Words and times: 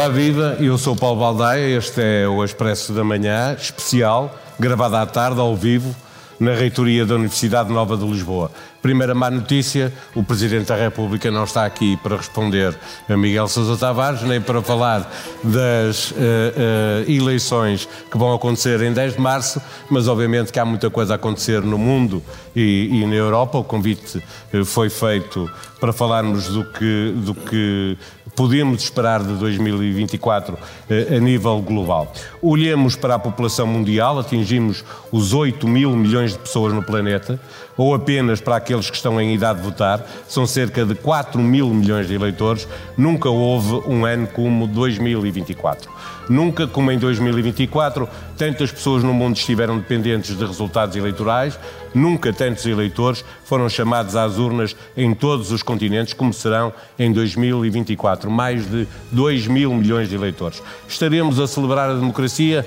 Olá, 0.00 0.08
vida. 0.08 0.56
Eu 0.58 0.78
sou 0.78 0.96
Paulo 0.96 1.20
Baldaia. 1.20 1.76
Este 1.76 2.00
é 2.00 2.26
o 2.26 2.42
Expresso 2.42 2.94
da 2.94 3.04
Manhã, 3.04 3.52
especial, 3.52 4.34
gravado 4.58 4.96
à 4.96 5.04
tarde, 5.04 5.38
ao 5.38 5.54
vivo, 5.54 5.94
na 6.40 6.54
reitoria 6.54 7.04
da 7.04 7.16
Universidade 7.16 7.70
Nova 7.70 7.98
de 7.98 8.06
Lisboa. 8.06 8.50
Primeira 8.82 9.14
má 9.14 9.30
notícia: 9.30 9.92
o 10.14 10.22
Presidente 10.22 10.66
da 10.66 10.76
República 10.76 11.30
não 11.30 11.44
está 11.44 11.66
aqui 11.66 11.96
para 11.98 12.16
responder 12.16 12.74
a 13.08 13.16
Miguel 13.16 13.46
Sousa 13.46 13.76
Tavares, 13.76 14.22
nem 14.22 14.40
para 14.40 14.62
falar 14.62 15.10
das 15.44 16.10
uh, 16.12 16.14
uh, 16.14 17.10
eleições 17.10 17.86
que 18.10 18.16
vão 18.16 18.32
acontecer 18.32 18.80
em 18.80 18.92
10 18.92 19.14
de 19.14 19.20
março, 19.20 19.60
mas 19.90 20.08
obviamente 20.08 20.50
que 20.50 20.58
há 20.58 20.64
muita 20.64 20.88
coisa 20.88 21.14
a 21.14 21.16
acontecer 21.16 21.60
no 21.60 21.76
mundo 21.76 22.22
e, 22.56 22.88
e 22.90 23.06
na 23.06 23.14
Europa. 23.14 23.58
O 23.58 23.64
convite 23.64 24.22
uh, 24.54 24.64
foi 24.64 24.88
feito 24.88 25.50
para 25.78 25.92
falarmos 25.92 26.48
do 26.48 26.64
que, 26.64 27.14
do 27.16 27.34
que 27.34 27.96
podemos 28.36 28.82
esperar 28.82 29.22
de 29.22 29.34
2024 29.34 30.56
a 30.90 31.18
nível 31.18 31.60
global. 31.60 32.12
Olhemos 32.40 32.96
para 32.96 33.14
a 33.14 33.18
população 33.18 33.66
mundial, 33.66 34.18
atingimos 34.18 34.84
os 35.10 35.32
8 35.32 35.66
mil 35.66 35.96
milhões 35.96 36.32
de 36.32 36.38
pessoas 36.38 36.72
no 36.72 36.82
planeta, 36.82 37.40
ou 37.76 37.94
apenas 37.94 38.40
para 38.40 38.56
aqueles 38.56 38.69
que 38.78 38.94
estão 38.94 39.20
em 39.20 39.34
idade 39.34 39.58
de 39.58 39.64
votar, 39.64 40.06
são 40.28 40.46
cerca 40.46 40.84
de 40.84 40.94
4 40.94 41.40
mil 41.40 41.68
milhões 41.70 42.06
de 42.06 42.14
eleitores, 42.14 42.68
nunca 42.96 43.28
houve 43.28 43.88
um 43.88 44.04
ano 44.04 44.28
como 44.28 44.66
2024. 44.66 45.90
Nunca, 46.28 46.68
como 46.68 46.92
em 46.92 46.98
2024, 46.98 48.08
tantas 48.38 48.70
pessoas 48.70 49.02
no 49.02 49.12
mundo 49.12 49.36
estiveram 49.36 49.78
dependentes 49.78 50.38
de 50.38 50.44
resultados 50.44 50.94
eleitorais, 50.94 51.58
nunca 51.92 52.32
tantos 52.32 52.64
eleitores 52.66 53.24
foram 53.44 53.68
chamados 53.68 54.14
às 54.14 54.38
urnas 54.38 54.76
em 54.96 55.12
todos 55.12 55.50
os 55.50 55.60
continentes 55.60 56.14
como 56.14 56.32
serão 56.32 56.72
em 56.96 57.12
2024. 57.12 58.30
Mais 58.30 58.70
de 58.70 58.86
2 59.10 59.48
mil 59.48 59.74
milhões 59.74 60.08
de 60.08 60.14
eleitores. 60.14 60.62
Estaremos 60.86 61.40
a 61.40 61.48
celebrar 61.48 61.90
a 61.90 61.94
democracia? 61.94 62.64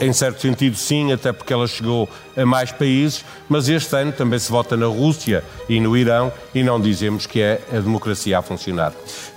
Em 0.00 0.12
certo 0.12 0.40
sentido, 0.40 0.76
sim, 0.76 1.12
até 1.12 1.32
porque 1.32 1.52
ela 1.52 1.66
chegou 1.66 2.08
a 2.36 2.46
mais 2.46 2.70
países, 2.70 3.24
mas 3.48 3.68
este 3.68 3.94
ano 3.96 4.12
também 4.12 4.38
se 4.38 4.50
vota 4.50 4.76
na 4.76 4.86
Rússia 4.86 5.44
e 5.68 5.80
no 5.80 5.96
Irão 5.96 6.32
e 6.54 6.62
não 6.62 6.80
dizemos 6.80 7.26
que 7.26 7.40
é 7.40 7.60
a 7.70 7.80
democracia 7.80 8.38
a 8.38 8.42
funcionar. 8.42 8.92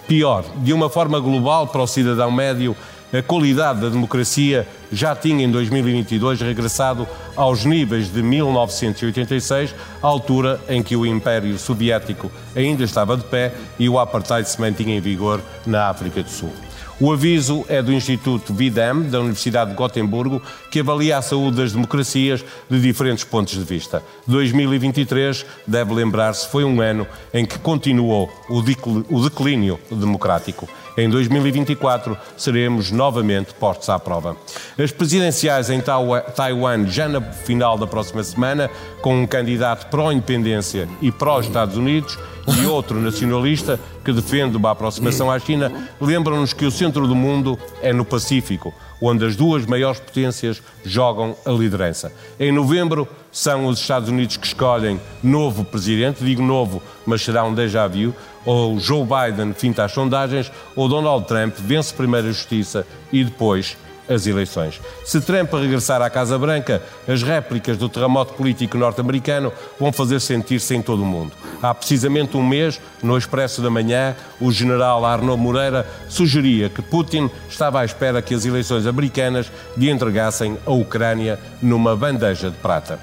Pior, 0.07 0.45
de 0.57 0.71
uma 0.71 0.89
forma 0.89 1.19
global, 1.19 1.67
para 1.67 1.81
o 1.81 1.88
cidadão 1.88 2.31
médio, 2.31 2.75
a 3.13 3.21
qualidade 3.21 3.81
da 3.81 3.89
democracia 3.89 4.67
já 4.91 5.16
tinha 5.16 5.45
em 5.45 5.51
2022 5.51 6.41
regressado 6.41 7.07
aos 7.35 7.63
níveis 7.63 8.11
de 8.11 8.21
1986, 8.21 9.73
a 10.01 10.07
altura 10.07 10.59
em 10.67 10.83
que 10.83 10.95
o 10.95 11.05
Império 11.05 11.57
Soviético 11.57 12.31
ainda 12.55 12.83
estava 12.83 13.16
de 13.16 13.23
pé 13.23 13.53
e 13.79 13.88
o 13.88 13.99
apartheid 13.99 14.49
se 14.49 14.59
mantinha 14.59 14.95
em 14.95 15.01
vigor 15.01 15.41
na 15.66 15.89
África 15.89 16.21
do 16.21 16.29
Sul. 16.29 16.64
O 16.97 17.11
aviso 17.11 17.65
é 17.67 17.81
do 17.81 17.91
Instituto 17.91 18.53
Videm, 18.53 19.09
da 19.09 19.19
Universidade 19.19 19.71
de 19.71 19.75
Gotemburgo, 19.75 20.41
que 20.71 20.79
avalia 20.79 21.17
a 21.17 21.21
saúde 21.21 21.57
das 21.57 21.73
democracias 21.73 22.43
de 22.69 22.79
diferentes 22.79 23.25
pontos 23.25 23.53
de 23.53 23.63
vista. 23.65 24.01
2023, 24.25 25.45
deve 25.67 25.93
lembrar-se, 25.93 26.47
foi 26.47 26.63
um 26.63 26.79
ano 26.79 27.05
em 27.33 27.45
que 27.45 27.59
continuou 27.59 28.31
o 28.47 29.21
declínio 29.21 29.77
democrático. 29.91 30.69
Em 30.97 31.09
2024 31.09 32.17
seremos 32.38 32.89
novamente 32.89 33.53
postos 33.53 33.89
à 33.89 33.99
prova. 33.99 34.38
As 34.81 34.91
presidenciais 34.91 35.69
em 35.69 35.81
Taiwan 35.81 36.88
já 36.88 37.09
na 37.09 37.21
final 37.21 37.77
da 37.77 37.85
próxima 37.85 38.23
semana, 38.23 38.69
com 39.01 39.21
um 39.21 39.27
candidato 39.27 39.89
pró-independência 39.89 40.88
e 41.01 41.11
pró-Estados 41.11 41.75
Unidos 41.75 42.17
e 42.61 42.66
outro 42.66 43.01
nacionalista 43.01 43.79
que 44.03 44.13
defende 44.13 44.55
uma 44.55 44.71
aproximação 44.71 45.29
à 45.29 45.38
China, 45.38 45.89
lembram-nos 46.00 46.53
que 46.53 46.66
o 46.66 46.72
centro 46.72 47.07
do 47.07 47.16
mundo 47.16 47.59
é 47.81 47.91
no 47.91 48.06
Pacífico, 48.06 48.73
onde 49.01 49.25
as 49.25 49.35
duas 49.35 49.66
maiores 49.66 50.00
potências 50.00 50.62
jogam 50.83 51.35
a 51.45 51.50
liderança. 51.50 52.13
Em 52.39 52.51
novembro, 52.51 53.07
são 53.35 53.66
os 53.66 53.81
Estados 53.81 54.07
Unidos 54.07 54.38
que 54.38 54.47
escolhem 54.47 54.97
novo 55.22 55.66
presidente, 55.66 56.23
digo 56.23 56.41
novo, 56.41 56.81
mas 57.06 57.22
será 57.22 57.44
um 57.44 57.53
déjà 57.53 57.85
vu, 57.85 58.16
ou 58.46 58.79
Joe 58.79 59.06
Biden 59.06 59.53
finta 59.53 59.84
as 59.84 59.91
sondagens, 59.91 60.50
ou 60.73 60.88
Donald 60.88 61.28
Trump 61.28 61.53
vence 61.57 61.94
primeiro 61.94 62.29
a 62.29 62.31
justiça 62.31 62.88
e 63.12 63.25
depois 63.25 63.75
as 64.07 64.25
eleições. 64.25 64.79
Se 65.03 65.19
Trump 65.19 65.51
regressar 65.51 66.01
à 66.01 66.09
Casa 66.09 66.40
Branca, 66.40 66.81
as 67.06 67.24
réplicas 67.24 67.75
do 67.75 67.90
terremoto 67.90 68.35
político 68.35 68.78
norte-americano 68.78 69.51
vão 69.78 69.91
fazer 69.91 70.22
sentir-se 70.22 70.74
em 70.74 70.81
todo 70.81 71.03
o 71.03 71.06
mundo. 71.06 71.34
Há 71.62 71.74
precisamente 71.74 72.38
um 72.38 72.44
mês, 72.44 72.79
no 73.03 73.18
Expresso 73.18 73.62
da 73.62 73.69
Manhã, 73.69 74.16
o 74.40 74.50
general 74.50 75.03
Arnaud 75.03 75.41
Moreira 75.41 75.85
sugeria 76.07 76.69
que 76.69 76.81
Putin 76.81 77.29
estava 77.50 77.81
à 77.81 77.85
espera 77.85 78.22
que 78.22 78.34
as 78.34 78.45
eleições 78.45 78.88
americanas 78.88 79.51
lhe 79.75 79.90
entregassem 79.90 80.57
a 80.66 80.72
Ucrânia 80.72 81.38
numa 81.62 81.97
bandeja 81.97 82.50
de 82.50 82.56
prata. 82.57 82.97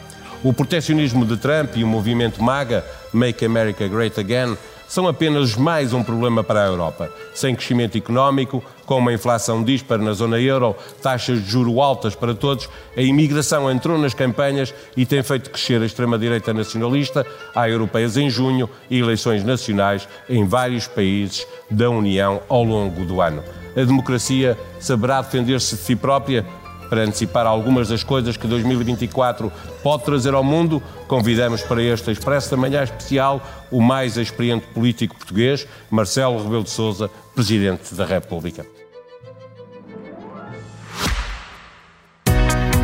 O 0.45 0.53
protecionismo 0.53 1.25
de 1.25 1.37
Trump 1.37 1.77
e 1.77 1.85
o 1.85 1.87
movimento 1.87 2.43
MAGA, 2.43 2.85
Make 3.13 3.45
America 3.45 3.87
Great 3.87 4.19
Again, 4.19 4.57
são 4.89 5.07
apenas 5.07 5.55
mais 5.55 5.93
um 5.93 6.03
problema 6.03 6.43
para 6.43 6.65
a 6.65 6.67
Europa. 6.67 7.09
Sem 7.33 7.55
crescimento 7.55 7.97
económico, 7.97 8.63
com 8.85 8.99
uma 8.99 9.13
inflação 9.13 9.63
dispara 9.63 10.03
na 10.03 10.13
zona 10.13 10.41
euro, 10.41 10.75
taxas 11.01 11.41
de 11.45 11.49
juro 11.49 11.81
altas 11.81 12.17
para 12.17 12.35
todos, 12.35 12.69
a 12.97 13.01
imigração 13.01 13.71
entrou 13.71 13.97
nas 13.97 14.15
campanhas 14.15 14.75
e 14.97 15.07
tem 15.07 15.23
feito 15.23 15.49
crescer 15.49 15.81
a 15.81 15.87
extrema-direita 15.87 16.53
nacionalista. 16.53 17.25
Há 17.55 17.71
europeias 17.71 18.17
em 18.17 18.29
junho 18.29 18.69
e 18.91 18.99
eleições 18.99 19.45
nacionais 19.45 20.09
em 20.29 20.45
vários 20.45 20.89
países 20.89 21.47
da 21.71 21.89
União 21.89 22.43
ao 22.49 22.65
longo 22.65 23.05
do 23.05 23.21
ano. 23.21 23.45
A 23.77 23.85
democracia 23.85 24.59
saberá 24.81 25.23
defender-se 25.23 25.77
de 25.77 25.83
si 25.83 25.97
própria 25.97 26.45
para 26.93 27.05
antecipar 27.05 27.47
algumas 27.47 27.89
das 27.89 28.05
coisas 28.05 28.37
que 28.37 28.47
2024 28.47 29.51
pode 29.83 30.05
trazer 30.05 30.35
ao 30.35 30.45
mundo, 30.45 30.83
convidamos 31.09 31.63
para 31.63 31.83
este 31.83 32.11
Expresso 32.11 32.51
da 32.51 32.57
Manhã 32.59 32.83
Especial 32.83 33.41
o 33.71 33.81
mais 33.81 34.19
experiente 34.19 34.67
político 34.75 35.17
português, 35.17 35.67
Marcelo 35.91 36.43
Rebelo 36.43 36.65
de 36.65 36.69
Sousa, 36.69 37.11
Presidente 37.35 37.95
da 37.95 38.05
República. 38.05 38.67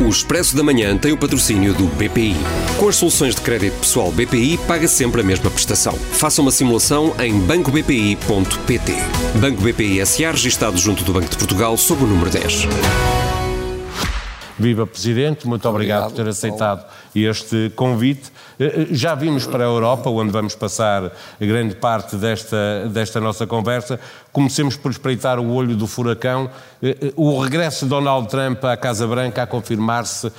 O 0.03 0.09
Expresso 0.09 0.57
da 0.57 0.63
Manhã 0.63 0.97
tem 0.97 1.11
o 1.11 1.17
patrocínio 1.17 1.75
do 1.75 1.85
BPI. 1.85 2.35
Com 2.79 2.89
as 2.89 2.95
soluções 2.95 3.35
de 3.35 3.41
crédito 3.41 3.77
pessoal 3.77 4.11
BPI, 4.11 4.57
paga 4.67 4.87
sempre 4.87 5.21
a 5.21 5.23
mesma 5.23 5.51
prestação. 5.51 5.93
Faça 5.93 6.41
uma 6.41 6.49
simulação 6.49 7.13
em 7.19 7.39
bancobpi.pt. 7.41 8.93
Banco 9.35 9.61
BPI 9.61 10.03
SA, 10.03 10.31
registado 10.31 10.79
junto 10.79 11.03
do 11.03 11.13
Banco 11.13 11.29
de 11.29 11.37
Portugal, 11.37 11.77
sob 11.77 12.05
o 12.05 12.07
número 12.07 12.31
10. 12.31 13.18
Viva 14.59 14.85
Presidente, 14.85 15.47
muito 15.47 15.67
obrigado, 15.69 16.07
obrigado 16.07 16.15
por 16.17 16.23
ter 16.23 16.29
aceitado 16.29 16.85
este 17.15 17.71
convite. 17.77 18.29
Eh, 18.59 18.65
eh, 18.65 18.87
já 18.91 19.15
vimos 19.15 19.47
para 19.47 19.63
a 19.63 19.67
Europa, 19.67 20.09
onde 20.09 20.31
vamos 20.31 20.53
passar 20.53 21.13
grande 21.39 21.75
parte 21.75 22.17
desta, 22.17 22.89
desta 22.89 23.21
nossa 23.21 23.47
conversa. 23.47 23.97
Comecemos 24.33 24.75
por 24.75 24.91
espreitar 24.91 25.39
o 25.39 25.53
olho 25.53 25.77
do 25.77 25.87
furacão. 25.87 26.49
Eh, 26.83 27.13
o 27.15 27.41
regresso 27.41 27.85
de 27.85 27.89
Donald 27.89 28.27
Trump 28.27 28.61
à 28.65 28.75
Casa 28.75 29.07
Branca 29.07 29.43
a 29.43 29.47
confirmar-se 29.47 30.29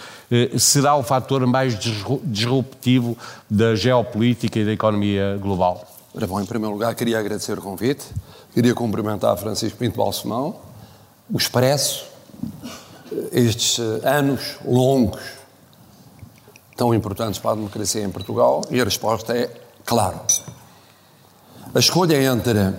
será 0.58 0.94
o 0.94 1.02
fator 1.02 1.44
mais 1.47 1.76
disruptivo 1.76 3.16
da 3.48 3.75
geopolítica 3.75 4.60
e 4.60 4.64
da 4.66 4.72
economia 4.72 5.38
global? 5.41 5.88
Ora 6.14 6.26
bom, 6.26 6.41
em 6.41 6.44
primeiro 6.44 6.75
lugar, 6.75 6.94
queria 6.94 7.19
agradecer 7.19 7.58
o 7.58 7.62
convite, 7.62 8.04
queria 8.52 8.75
cumprimentar 8.75 9.37
Francisco 9.38 9.78
Pinto 9.78 9.97
Balsemão, 9.97 10.56
o 11.32 11.37
Expresso, 11.37 12.04
estes 13.32 13.78
eh, 13.78 14.09
anos 14.09 14.56
longos 14.65 15.21
tão 16.76 16.94
importantes 16.94 17.38
para 17.38 17.52
a 17.52 17.55
democracia 17.55 18.02
em 18.02 18.11
Portugal? 18.11 18.62
E 18.70 18.81
a 18.81 18.84
resposta 18.84 19.37
é 19.37 19.50
claro. 19.84 20.20
A 21.75 21.79
escolha 21.79 22.23
entre 22.23 22.75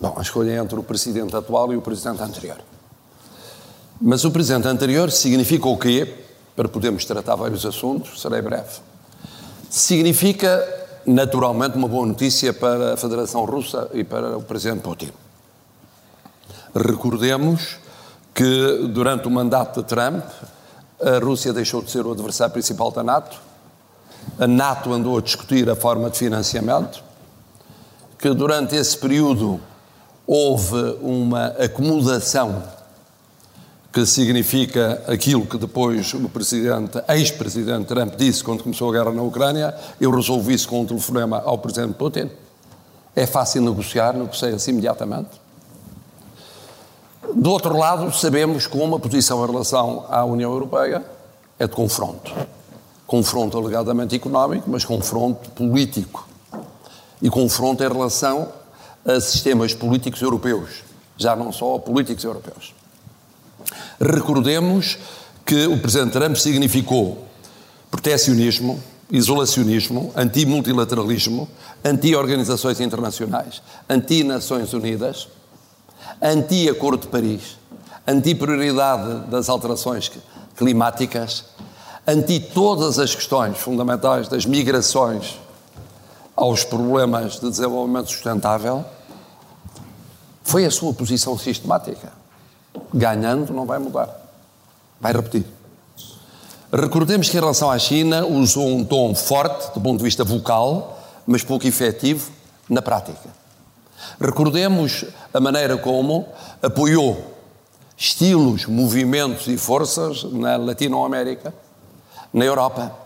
bom, 0.00 0.14
a 0.16 0.22
escolha 0.22 0.56
entre 0.56 0.78
o 0.78 0.82
presidente 0.82 1.36
atual 1.36 1.72
e 1.72 1.76
o 1.76 1.82
presidente 1.82 2.22
anterior. 2.22 2.58
Mas 4.00 4.24
o 4.24 4.30
presidente 4.30 4.66
anterior 4.66 5.10
significa 5.10 5.68
o 5.68 5.76
quê? 5.76 6.24
Para 6.56 6.68
podermos 6.68 7.04
tratar 7.04 7.36
vários 7.36 7.66
assuntos, 7.66 8.20
serei 8.20 8.40
breve. 8.40 8.80
Significa 9.68 10.66
naturalmente 11.04 11.76
uma 11.76 11.88
boa 11.88 12.06
notícia 12.06 12.52
para 12.52 12.94
a 12.94 12.96
Federação 12.96 13.44
Russa 13.44 13.90
e 13.92 14.02
para 14.02 14.38
o 14.38 14.42
presidente 14.42 14.80
Putin. 14.80 15.10
Recordemos 16.74 17.76
que 18.34 18.88
durante 18.88 19.26
o 19.26 19.30
mandato 19.30 19.82
de 19.82 19.88
Trump 19.88 20.24
a 21.00 21.18
Rússia 21.24 21.52
deixou 21.52 21.82
de 21.82 21.90
ser 21.90 22.04
o 22.04 22.12
adversário 22.12 22.52
principal 22.52 22.90
da 22.90 23.02
NATO, 23.02 23.40
a 24.38 24.46
NATO 24.46 24.92
andou 24.92 25.18
a 25.18 25.20
discutir 25.20 25.68
a 25.68 25.74
forma 25.74 26.10
de 26.10 26.18
financiamento, 26.18 27.02
que 28.18 28.32
durante 28.34 28.76
esse 28.76 28.96
período 28.96 29.60
houve 30.26 30.98
uma 31.00 31.46
acomodação 31.46 32.62
que 33.92 34.06
significa 34.06 35.02
aquilo 35.08 35.44
que 35.46 35.58
depois 35.58 36.14
o 36.14 36.28
presidente, 36.28 37.02
ex-presidente 37.08 37.86
Trump 37.86 38.14
disse 38.14 38.44
quando 38.44 38.62
começou 38.62 38.88
a 38.90 38.92
guerra 38.92 39.12
na 39.12 39.22
Ucrânia, 39.22 39.74
eu 40.00 40.10
resolvi 40.10 40.54
isso 40.54 40.68
com 40.68 40.82
um 40.82 40.86
telefonema 40.86 41.42
ao 41.44 41.58
presidente 41.58 41.94
Putin. 41.94 42.30
É 43.16 43.26
fácil 43.26 43.62
negociar, 43.62 44.12
negociei-se 44.12 44.70
imediatamente. 44.70 45.39
Do 47.34 47.50
outro 47.50 47.76
lado, 47.76 48.12
sabemos 48.12 48.66
que 48.66 48.76
uma 48.76 48.98
posição 48.98 49.44
em 49.44 49.50
relação 49.50 50.04
à 50.08 50.24
União 50.24 50.50
Europeia 50.50 51.04
é 51.58 51.66
de 51.66 51.74
confronto. 51.74 52.32
Confronto 53.06 53.56
alegadamente 53.56 54.14
económico, 54.14 54.68
mas 54.68 54.84
confronto 54.84 55.50
político. 55.50 56.28
E 57.22 57.28
confronto 57.28 57.84
em 57.84 57.88
relação 57.88 58.48
a 59.04 59.20
sistemas 59.20 59.74
políticos 59.74 60.20
europeus, 60.22 60.82
já 61.16 61.36
não 61.36 61.52
só 61.52 61.76
a 61.76 61.78
políticos 61.78 62.24
europeus. 62.24 62.74
Recordemos 64.00 64.98
que 65.44 65.66
o 65.66 65.78
Presidente 65.78 66.12
Trump 66.12 66.36
significou 66.36 67.26
protecionismo, 67.90 68.80
isolacionismo, 69.10 70.12
anti-multilateralismo, 70.16 71.48
anti-organizações 71.84 72.80
internacionais, 72.80 73.60
anti-Nações 73.88 74.72
Unidas, 74.72 75.28
anti-Acordo 76.20 77.02
de 77.02 77.08
Paris, 77.08 77.56
anti-prioridade 78.06 79.30
das 79.30 79.48
alterações 79.48 80.10
climáticas, 80.56 81.44
anti 82.06 82.40
todas 82.40 82.98
as 82.98 83.14
questões 83.14 83.56
fundamentais 83.58 84.28
das 84.28 84.44
migrações 84.44 85.38
aos 86.36 86.64
problemas 86.64 87.40
de 87.40 87.48
desenvolvimento 87.48 88.10
sustentável, 88.10 88.84
foi 90.42 90.64
a 90.64 90.70
sua 90.70 90.92
posição 90.92 91.38
sistemática. 91.38 92.12
Ganhando 92.92 93.52
não 93.52 93.66
vai 93.66 93.78
mudar, 93.78 94.08
vai 95.00 95.12
repetir. 95.12 95.44
Recordemos 96.72 97.28
que 97.28 97.36
em 97.36 97.40
relação 97.40 97.70
à 97.70 97.78
China 97.78 98.24
usou 98.26 98.68
um 98.68 98.84
tom 98.84 99.14
forte 99.14 99.72
do 99.74 99.80
ponto 99.80 99.98
de 99.98 100.04
vista 100.04 100.24
vocal, 100.24 101.00
mas 101.26 101.42
pouco 101.42 101.66
efetivo 101.66 102.30
na 102.68 102.80
prática. 102.80 103.39
Recordemos 104.20 105.04
a 105.32 105.40
maneira 105.40 105.76
como 105.76 106.26
apoiou 106.62 107.34
estilos, 107.96 108.64
movimentos 108.64 109.46
e 109.46 109.58
forças 109.58 110.24
na 110.24 110.56
Latinoamérica, 110.56 111.52
na 112.32 112.44
Europa, 112.44 112.96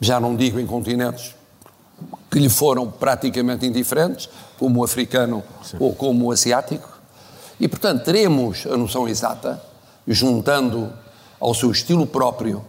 já 0.00 0.18
não 0.18 0.34
digo 0.34 0.58
em 0.58 0.66
continentes 0.66 1.34
que 2.28 2.38
lhe 2.38 2.48
foram 2.48 2.90
praticamente 2.90 3.64
indiferentes, 3.64 4.28
como 4.58 4.80
o 4.80 4.84
africano 4.84 5.44
Sim. 5.62 5.76
ou 5.78 5.94
como 5.94 6.26
o 6.26 6.32
asiático, 6.32 6.88
e 7.60 7.68
portanto 7.68 8.02
teremos 8.02 8.66
a 8.66 8.76
noção 8.76 9.06
exata, 9.06 9.62
juntando 10.08 10.92
ao 11.38 11.54
seu 11.54 11.70
estilo 11.70 12.06
próprio 12.06 12.64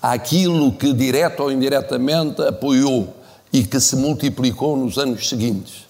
aquilo 0.00 0.72
que 0.72 0.92
direto 0.92 1.40
ou 1.42 1.52
indiretamente 1.52 2.40
apoiou 2.40 3.14
e 3.52 3.64
que 3.64 3.80
se 3.80 3.96
multiplicou 3.96 4.76
nos 4.76 4.96
anos 4.96 5.28
seguintes 5.28 5.87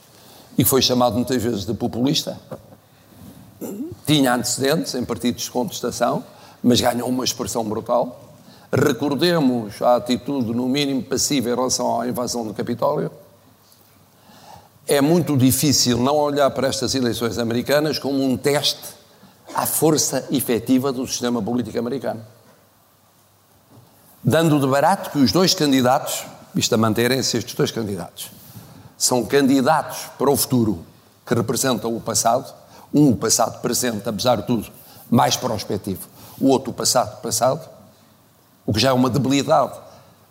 e 0.59 0.65
foi 0.65 0.83
chamado 0.83 1.15
muitas 1.15 1.41
vezes 1.41 1.65
de 1.65 1.73
populista. 1.73 2.37
Tinha 4.05 4.35
antecedentes 4.35 4.93
em 4.97 5.05
partidos 5.05 5.45
de 5.45 5.51
contestação, 5.53 6.25
mas 6.61 6.81
ganhou 6.81 7.09
uma 7.09 7.25
expressão 7.25 7.65
brutal. 7.65 8.25
Recordemos 8.73 9.81
a 9.81 9.97
atitude, 9.97 10.53
no 10.53 10.69
mínimo, 10.69 11.03
passiva 11.05 11.49
em 11.49 11.55
relação 11.55 12.01
à 12.01 12.09
invasão 12.09 12.45
do 12.45 12.53
Capitólio. 12.53 13.11
É 14.87 15.01
muito 15.01 15.37
difícil 15.37 15.99
não 15.99 16.17
olhar 16.17 16.51
para 16.51 16.67
estas 16.67 16.95
eleições 16.95 17.39
americanas 17.39 17.99
como 17.99 18.25
um 18.25 18.37
teste 18.37 18.99
à 19.55 19.65
força 19.65 20.27
efetiva 20.31 20.91
do 20.91 21.07
sistema 21.07 21.41
político 21.41 21.79
americano. 21.79 22.25
Dando 24.25 24.59
de 24.59 24.67
barato 24.67 25.11
que 25.11 25.19
os 25.19 25.31
dois 25.31 25.55
candidatos, 25.55 26.25
isto 26.55 26.75
a 26.75 26.79
manterem-se 26.79 27.37
estes 27.37 27.55
dois 27.55 27.71
candidatos, 27.71 28.31
são 28.99 29.25
candidatos 29.25 30.11
para 30.19 30.29
o 30.29 30.37
futuro 30.37 30.85
que 31.25 31.33
representam 31.33 31.97
o 31.97 32.01
passado, 32.01 32.53
um 32.93 33.15
passado 33.15 33.61
presente, 33.61 34.09
apesar 34.09 34.37
de 34.37 34.43
tudo, 34.43 34.67
mais 35.09 35.37
prospectivo, 35.37 36.09
o 36.41 36.49
outro 36.49 36.73
passado 36.73 37.21
passado, 37.23 37.67
o 38.67 38.73
que 38.73 38.81
já 38.81 38.91
é 38.91 38.93
uma 38.93 39.09
debilidade 39.09 39.79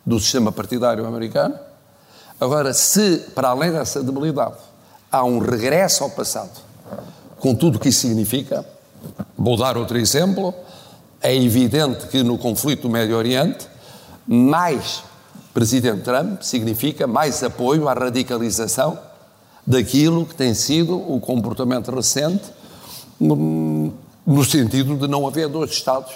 do 0.05 0.19
sistema 0.19 0.51
partidário 0.51 1.05
americano. 1.05 1.57
Agora, 2.39 2.73
se 2.73 3.17
para 3.33 3.49
além 3.49 3.71
dessa 3.71 4.03
debilidade 4.03 4.55
há 5.11 5.23
um 5.23 5.39
regresso 5.39 6.03
ao 6.03 6.09
passado, 6.09 6.51
com 7.39 7.55
tudo 7.55 7.77
o 7.77 7.79
que 7.79 7.89
isso 7.89 8.01
significa, 8.01 8.65
vou 9.37 9.57
dar 9.57 9.77
outro 9.77 9.97
exemplo, 9.97 10.53
é 11.21 11.35
evidente 11.35 12.07
que 12.07 12.21
no 12.21 12.37
conflito 12.37 12.83
do 12.83 12.89
Médio 12.89 13.15
Oriente, 13.15 13.67
mais 14.27 15.03
Presidente 15.57 16.03
Trump 16.03 16.43
significa 16.43 17.07
mais 17.07 17.41
apoio 17.41 17.89
à 17.89 17.93
radicalização 17.93 18.95
daquilo 19.65 20.23
que 20.23 20.35
tem 20.35 20.53
sido 20.53 20.95
o 20.95 21.19
comportamento 21.19 21.89
recente 21.89 22.43
no, 23.19 23.91
sentido 24.45 24.95
de 24.95 25.07
não 25.07 25.27
haver 25.27 25.47
dois 25.47 25.71
Estados, 25.71 26.13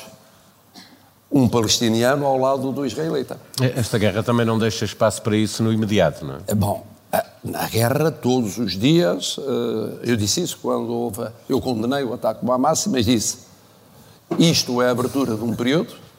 um 1.31 1.49
palestiniano 1.49 2.23
ao 2.23 2.37
lado 2.37 2.71
do 2.71 2.85
israelita. 2.85 3.39
Esta 3.59 3.97
guerra 3.97 4.21
também 4.21 4.45
não 4.45 4.59
deixa 4.59 4.85
espaço 4.85 5.23
para 5.23 5.35
isso 5.35 5.63
no 5.63 5.73
imediato, 5.73 6.23
não 6.23 6.35
é? 6.35 6.39
é 6.45 6.53
bom, 6.53 6.85
na 7.43 7.67
guerra, 7.67 8.11
todos 8.11 8.59
os 8.59 8.77
dias, 8.77 9.39
eh, 9.39 10.11
eu 10.11 10.17
disse 10.17 10.43
isso 10.43 10.59
quando 10.61 10.93
houve, 10.93 11.27
eu 11.49 11.59
condenei 11.59 12.03
o 12.03 12.13
ataque 12.13 12.45
do 12.45 12.51
Hamas, 12.51 12.85
mas 12.85 13.07
disse, 13.07 13.39
isto 14.37 14.83
é 14.83 14.89
a 14.89 14.91
abertura 14.91 15.33
de 15.33 15.43
um 15.43 15.55
período 15.55 16.10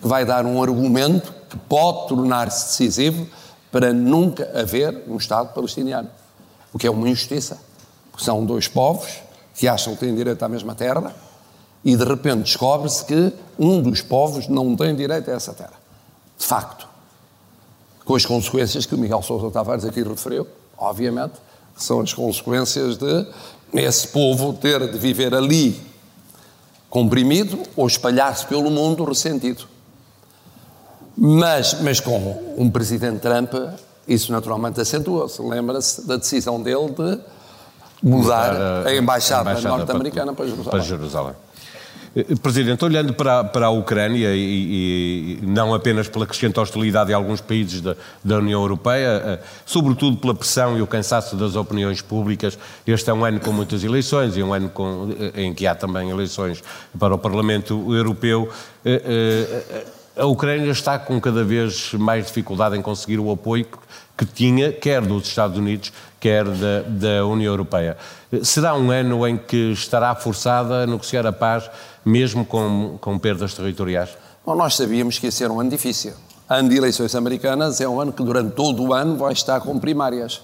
que 0.00 0.06
vai 0.06 0.24
dar 0.24 0.44
um 0.46 0.62
argumento 0.62 1.34
que 1.48 1.56
pode 1.56 2.08
tornar-se 2.08 2.66
decisivo 2.68 3.26
para 3.70 3.92
nunca 3.92 4.50
haver 4.58 5.04
um 5.08 5.16
Estado 5.16 5.52
palestiniano. 5.52 6.08
O 6.72 6.78
que 6.78 6.86
é 6.86 6.90
uma 6.90 7.08
injustiça. 7.08 7.58
Porque 8.10 8.24
são 8.24 8.44
dois 8.44 8.68
povos 8.68 9.08
que 9.54 9.66
acham 9.66 9.94
que 9.94 10.00
têm 10.00 10.14
direito 10.14 10.42
à 10.42 10.48
mesma 10.48 10.74
terra 10.74 11.14
e 11.84 11.96
de 11.96 12.04
repente 12.04 12.42
descobre-se 12.42 13.04
que 13.04 13.32
um 13.58 13.80
dos 13.80 14.02
povos 14.02 14.48
não 14.48 14.76
tem 14.76 14.94
direito 14.94 15.30
a 15.30 15.34
essa 15.34 15.52
terra. 15.52 15.74
De 16.38 16.44
facto. 16.44 16.86
Com 18.04 18.14
as 18.14 18.24
consequências 18.24 18.86
que 18.86 18.94
o 18.94 18.98
Miguel 18.98 19.22
Sousa 19.22 19.50
Tavares 19.50 19.84
aqui 19.84 20.02
referiu, 20.02 20.46
obviamente, 20.76 21.34
que 21.76 21.82
são 21.82 22.00
as 22.00 22.12
consequências 22.12 22.96
de 22.96 23.26
esse 23.72 24.08
povo 24.08 24.54
ter 24.54 24.90
de 24.90 24.98
viver 24.98 25.34
ali 25.34 25.80
comprimido 26.88 27.62
ou 27.76 27.86
espalhar-se 27.86 28.46
pelo 28.46 28.70
mundo 28.70 29.04
ressentido. 29.04 29.66
Mas, 31.20 31.80
mas 31.82 31.98
com 31.98 32.54
um 32.56 32.70
presidente 32.70 33.18
Trump, 33.18 33.52
isso 34.06 34.30
naturalmente 34.30 34.80
acentuou-se. 34.80 35.42
Lembra-se 35.42 36.06
da 36.06 36.16
decisão 36.16 36.62
dele 36.62 36.90
de 36.90 37.18
mudar 38.00 38.54
a, 38.54 38.88
a 38.88 38.96
embaixada, 38.96 39.50
embaixada 39.50 39.76
norte-americana 39.76 40.32
para, 40.32 40.44
para 40.44 40.54
Jerusalém. 40.54 40.70
Para 40.70 40.80
Jerusalém. 40.80 41.34
Eh, 42.14 42.36
presidente, 42.40 42.84
olhando 42.84 43.12
para, 43.12 43.42
para 43.42 43.66
a 43.66 43.70
Ucrânia 43.70 44.34
e, 44.34 45.38
e, 45.42 45.46
não 45.46 45.74
apenas 45.74 46.08
pela 46.08 46.24
crescente 46.24 46.58
hostilidade 46.60 47.08
de 47.08 47.14
alguns 47.14 47.40
países 47.40 47.80
da, 47.80 47.96
da 48.24 48.38
União 48.38 48.60
Europeia, 48.60 49.22
eh, 49.24 49.38
sobretudo 49.66 50.16
pela 50.16 50.34
pressão 50.34 50.78
e 50.78 50.82
o 50.82 50.86
cansaço 50.86 51.34
das 51.36 51.56
opiniões 51.56 52.00
públicas, 52.00 52.56
este 52.86 53.10
é 53.10 53.12
um 53.12 53.24
ano 53.24 53.40
com 53.40 53.52
muitas 53.52 53.82
eleições 53.82 54.36
e 54.36 54.42
um 54.42 54.54
ano 54.54 54.68
com, 54.68 55.08
eh, 55.34 55.42
em 55.42 55.52
que 55.52 55.66
há 55.66 55.74
também 55.74 56.10
eleições 56.10 56.62
para 56.98 57.14
o 57.14 57.18
Parlamento 57.18 57.92
Europeu 57.92 58.48
a 60.18 60.26
Ucrânia 60.26 60.70
está 60.70 60.98
com 60.98 61.20
cada 61.20 61.44
vez 61.44 61.92
mais 61.94 62.26
dificuldade 62.26 62.76
em 62.76 62.82
conseguir 62.82 63.20
o 63.20 63.30
apoio 63.30 63.66
que 64.16 64.26
tinha, 64.26 64.72
quer 64.72 65.00
dos 65.00 65.28
Estados 65.28 65.56
Unidos, 65.56 65.92
quer 66.18 66.44
da, 66.44 66.82
da 66.82 67.24
União 67.24 67.52
Europeia. 67.52 67.96
Será 68.42 68.74
um 68.74 68.90
ano 68.90 69.26
em 69.28 69.38
que 69.38 69.70
estará 69.70 70.12
forçada 70.16 70.82
a 70.82 70.86
negociar 70.86 71.24
a 71.24 71.32
paz, 71.32 71.70
mesmo 72.04 72.44
com, 72.44 72.98
com 73.00 73.16
perdas 73.16 73.54
territoriais? 73.54 74.10
Bom, 74.44 74.56
nós 74.56 74.74
sabíamos 74.74 75.18
que 75.18 75.26
ia 75.26 75.30
ser 75.30 75.50
um 75.50 75.60
ano 75.60 75.70
difícil. 75.70 76.14
Ano 76.48 76.68
de 76.68 76.76
eleições 76.76 77.14
americanas 77.14 77.80
é 77.80 77.88
um 77.88 78.00
ano 78.00 78.12
que 78.12 78.22
durante 78.24 78.52
todo 78.54 78.82
o 78.82 78.92
ano 78.92 79.16
vai 79.16 79.32
estar 79.32 79.60
com 79.60 79.78
primárias. 79.78 80.42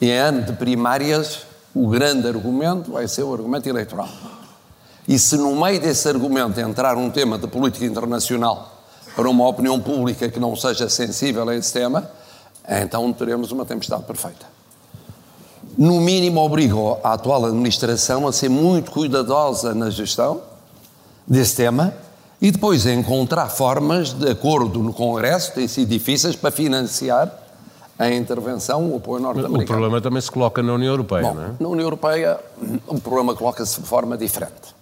E 0.00 0.10
em 0.10 0.16
ano 0.16 0.42
de 0.42 0.52
primárias, 0.52 1.40
o 1.74 1.88
grande 1.88 2.28
argumento 2.28 2.92
vai 2.92 3.08
ser 3.08 3.24
o 3.24 3.32
argumento 3.32 3.68
eleitoral. 3.68 4.08
E 5.08 5.18
se 5.18 5.36
no 5.36 5.60
meio 5.60 5.80
desse 5.80 6.08
argumento 6.08 6.60
entrar 6.60 6.96
um 6.96 7.10
tema 7.10 7.36
de 7.36 7.48
política 7.48 7.84
internacional 7.84 8.75
para 9.16 9.30
uma 9.30 9.48
opinião 9.48 9.80
pública 9.80 10.28
que 10.28 10.38
não 10.38 10.54
seja 10.54 10.90
sensível 10.90 11.48
a 11.48 11.56
esse 11.56 11.72
tema, 11.72 12.08
então 12.68 13.10
teremos 13.14 13.50
uma 13.50 13.64
tempestade 13.64 14.04
perfeita. 14.04 14.44
No 15.76 16.00
mínimo, 16.00 16.40
obrigo 16.40 16.98
a 17.02 17.14
atual 17.14 17.46
administração 17.46 18.28
a 18.28 18.32
ser 18.32 18.50
muito 18.50 18.90
cuidadosa 18.90 19.74
na 19.74 19.88
gestão 19.88 20.42
desse 21.26 21.56
tema 21.56 21.94
e 22.40 22.50
depois 22.50 22.86
a 22.86 22.92
encontrar 22.92 23.48
formas, 23.48 24.12
de 24.12 24.30
acordo 24.30 24.82
no 24.82 24.92
Congresso, 24.92 25.54
têm 25.54 25.66
sido 25.66 25.88
difíceis, 25.88 26.36
para 26.36 26.50
financiar 26.50 27.32
a 27.98 28.10
intervenção, 28.10 28.90
o 28.90 28.96
apoio 28.96 29.22
norte-americano. 29.22 29.64
O 29.64 29.66
problema 29.66 30.00
também 30.02 30.20
se 30.20 30.30
coloca 30.30 30.62
na 30.62 30.74
União 30.74 30.92
Europeia, 30.92 31.22
Bom, 31.22 31.34
não 31.34 31.42
é? 31.42 31.50
Na 31.58 31.68
União 31.68 31.86
Europeia, 31.86 32.38
o 32.86 33.00
problema 33.00 33.34
coloca-se 33.34 33.80
de 33.80 33.86
forma 33.86 34.18
diferente. 34.18 34.76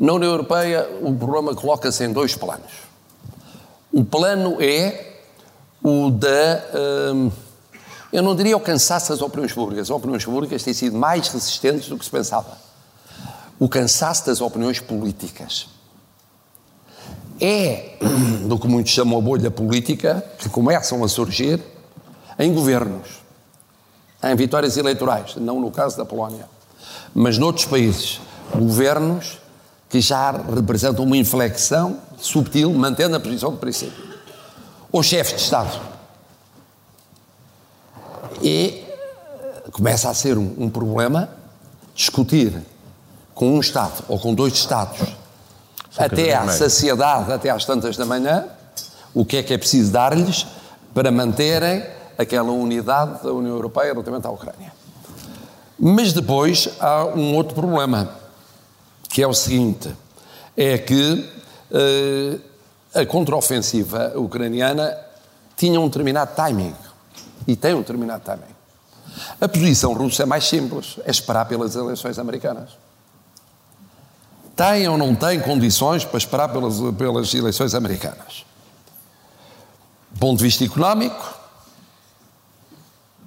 Na 0.00 0.14
União 0.14 0.30
Europeia, 0.30 0.88
o 1.02 1.14
problema 1.14 1.54
coloca-se 1.54 2.02
em 2.02 2.12
dois 2.12 2.34
planos. 2.34 2.93
O 3.94 4.04
plano 4.04 4.60
é 4.60 5.18
o 5.80 6.10
da. 6.10 6.64
Hum, 7.14 7.30
eu 8.12 8.24
não 8.24 8.34
diria 8.34 8.56
o 8.56 8.60
cansaço 8.60 9.10
das 9.10 9.22
opiniões 9.22 9.52
públicas. 9.52 9.84
As 9.84 9.90
opiniões 9.90 10.24
públicas 10.24 10.64
têm 10.64 10.74
sido 10.74 10.98
mais 10.98 11.28
resistentes 11.28 11.88
do 11.88 11.96
que 11.96 12.04
se 12.04 12.10
pensava. 12.10 12.58
o 13.56 13.68
cansaço 13.68 14.26
das 14.26 14.40
opiniões 14.40 14.80
políticas. 14.80 15.68
É 17.40 17.96
do 18.48 18.58
que 18.58 18.66
muitos 18.66 18.90
chamam 18.90 19.16
a 19.16 19.22
bolha 19.22 19.48
política 19.48 20.24
que 20.40 20.48
começam 20.48 21.04
a 21.04 21.08
surgir 21.08 21.62
em 22.36 22.52
governos, 22.52 23.22
em 24.24 24.34
vitórias 24.34 24.76
eleitorais, 24.76 25.36
não 25.36 25.60
no 25.60 25.70
caso 25.70 25.96
da 25.96 26.04
Polónia, 26.04 26.48
mas 27.14 27.38
noutros 27.38 27.66
países, 27.66 28.20
governos 28.52 29.38
que 29.94 30.00
já 30.00 30.32
representam 30.32 31.04
uma 31.04 31.16
inflexão 31.16 31.98
subtil, 32.18 32.74
mantendo 32.74 33.14
a 33.14 33.20
posição 33.20 33.52
de 33.52 33.58
princípio. 33.58 34.04
Ou 34.90 35.04
chefes 35.04 35.36
de 35.36 35.42
Estado. 35.42 35.80
E 38.42 38.82
começa 39.70 40.10
a 40.10 40.14
ser 40.14 40.36
um, 40.36 40.52
um 40.58 40.68
problema 40.68 41.28
discutir 41.94 42.60
com 43.36 43.54
um 43.54 43.60
Estado 43.60 44.02
ou 44.08 44.18
com 44.18 44.34
dois 44.34 44.54
Estados 44.54 45.14
até 45.96 46.34
à 46.34 46.48
saciedade, 46.48 47.32
até 47.32 47.50
às 47.50 47.64
tantas 47.64 47.96
da 47.96 48.04
manhã, 48.04 48.46
o 49.14 49.24
que 49.24 49.36
é 49.36 49.44
que 49.44 49.54
é 49.54 49.58
preciso 49.58 49.92
dar-lhes 49.92 50.44
para 50.92 51.12
manterem 51.12 51.86
aquela 52.18 52.50
unidade 52.50 53.22
da 53.22 53.32
União 53.32 53.54
Europeia 53.54 53.92
relativamente 53.92 54.26
à 54.26 54.30
Ucrânia. 54.30 54.72
Mas 55.78 56.12
depois 56.12 56.68
há 56.80 57.04
um 57.04 57.36
outro 57.36 57.54
problema, 57.54 58.23
que 59.14 59.22
é 59.22 59.28
o 59.28 59.32
seguinte: 59.32 59.94
é 60.56 60.76
que 60.76 61.30
uh, 61.70 62.40
a 62.92 63.06
contraofensiva 63.06 64.12
ucraniana 64.16 64.92
tinha 65.56 65.80
um 65.80 65.86
determinado 65.86 66.34
timing 66.34 66.74
e 67.46 67.54
tem 67.54 67.74
um 67.74 67.78
determinado 67.78 68.24
timing. 68.24 68.52
A 69.40 69.46
posição 69.46 69.94
russa 69.94 70.24
é 70.24 70.26
mais 70.26 70.44
simples, 70.44 70.96
é 71.04 71.12
esperar 71.12 71.46
pelas 71.46 71.76
eleições 71.76 72.18
americanas. 72.18 72.70
Tem 74.56 74.88
ou 74.88 74.98
não 74.98 75.14
tem 75.14 75.40
condições 75.40 76.04
para 76.04 76.18
esperar 76.18 76.48
pelas, 76.48 76.74
pelas 76.96 77.32
eleições 77.32 77.72
americanas? 77.72 78.44
ponto 80.18 80.38
de 80.38 80.44
vista 80.44 80.64
económico, 80.64 81.38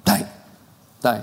tem. 0.03 0.25
Tem. 1.01 1.21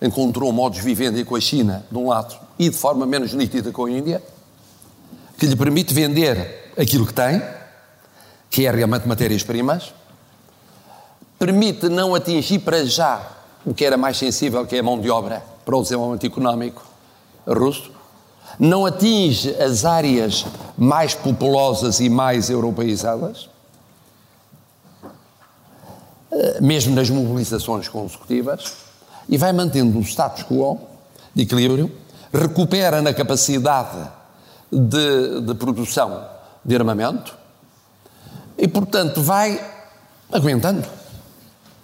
Encontrou 0.00 0.52
modos 0.52 0.78
de 0.78 0.84
viver 0.84 1.24
com 1.24 1.36
a 1.36 1.40
China, 1.40 1.84
de 1.90 1.98
um 1.98 2.08
lado, 2.08 2.38
e 2.60 2.68
de 2.68 2.76
forma 2.76 3.06
menos 3.06 3.32
nítida 3.32 3.72
com 3.72 3.86
a 3.86 3.90
Índia, 3.90 4.22
que 5.38 5.46
lhe 5.46 5.56
permite 5.56 5.94
vender 5.94 6.70
aquilo 6.78 7.06
que 7.06 7.14
tem, 7.14 7.42
que 8.50 8.66
é 8.66 8.70
realmente 8.70 9.08
matérias-primas, 9.08 9.94
permite 11.38 11.88
não 11.88 12.14
atingir 12.14 12.58
para 12.58 12.84
já 12.84 13.26
o 13.64 13.72
que 13.72 13.82
era 13.82 13.96
mais 13.96 14.18
sensível, 14.18 14.66
que 14.66 14.76
é 14.76 14.80
a 14.80 14.82
mão 14.82 15.00
de 15.00 15.08
obra 15.08 15.42
para 15.64 15.74
o 15.74 15.80
desenvolvimento 15.80 16.26
económico 16.26 16.84
russo, 17.46 17.92
não 18.58 18.84
atinge 18.84 19.54
as 19.54 19.86
áreas 19.86 20.44
mais 20.76 21.14
populosas 21.14 21.98
e 21.98 22.10
mais 22.10 22.50
europeizadas, 22.50 23.48
eh, 26.30 26.60
mesmo 26.60 26.94
nas 26.94 27.08
mobilizações 27.08 27.88
consecutivas, 27.88 28.74
e 29.26 29.38
vai 29.38 29.50
mantendo 29.50 29.98
um 29.98 30.02
status 30.02 30.42
quo 30.42 30.78
de 31.34 31.44
equilíbrio, 31.44 31.90
recupera 32.32 33.02
na 33.02 33.12
capacidade 33.12 34.08
de, 34.70 35.40
de 35.40 35.54
produção 35.54 36.28
de 36.64 36.76
armamento 36.76 37.36
e, 38.56 38.68
portanto, 38.68 39.22
vai 39.22 39.58
aguentando. 40.30 40.86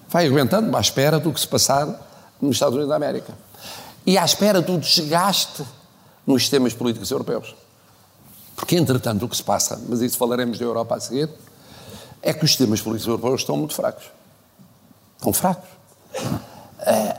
Vai 0.08 0.26
aguentando 0.26 0.74
à 0.76 0.80
espera 0.80 1.18
do 1.18 1.32
que 1.32 1.40
se 1.40 1.48
passar 1.48 1.86
nos 2.40 2.56
Estados 2.56 2.74
Unidos 2.74 2.90
da 2.90 2.96
América. 2.96 3.32
E 4.04 4.16
à 4.16 4.24
espera 4.24 4.60
do 4.60 4.78
desgaste 4.78 5.64
nos 6.26 6.42
sistemas 6.42 6.74
políticos 6.74 7.10
europeus. 7.10 7.54
Porque, 8.54 8.76
entretanto, 8.76 9.24
o 9.24 9.28
que 9.28 9.36
se 9.36 9.42
passa, 9.42 9.80
mas 9.88 10.00
isso 10.00 10.16
falaremos 10.16 10.58
da 10.58 10.64
Europa 10.64 10.94
a 10.96 11.00
seguir, 11.00 11.28
é 12.22 12.32
que 12.32 12.44
os 12.44 12.50
sistemas 12.50 12.80
políticos 12.80 13.08
europeus 13.08 13.40
estão 13.40 13.56
muito 13.56 13.74
fracos. 13.74 14.04
Estão 15.16 15.32
fracos. 15.32 15.68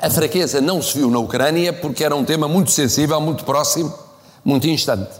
A 0.01 0.09
fraqueza 0.09 0.61
não 0.61 0.81
se 0.81 0.97
viu 0.97 1.11
na 1.11 1.19
Ucrânia 1.19 1.73
porque 1.73 2.03
era 2.03 2.15
um 2.15 2.23
tema 2.23 2.47
muito 2.47 2.71
sensível, 2.71 3.19
muito 3.19 3.43
próximo, 3.43 3.93
muito 4.43 4.65
instante. 4.67 5.11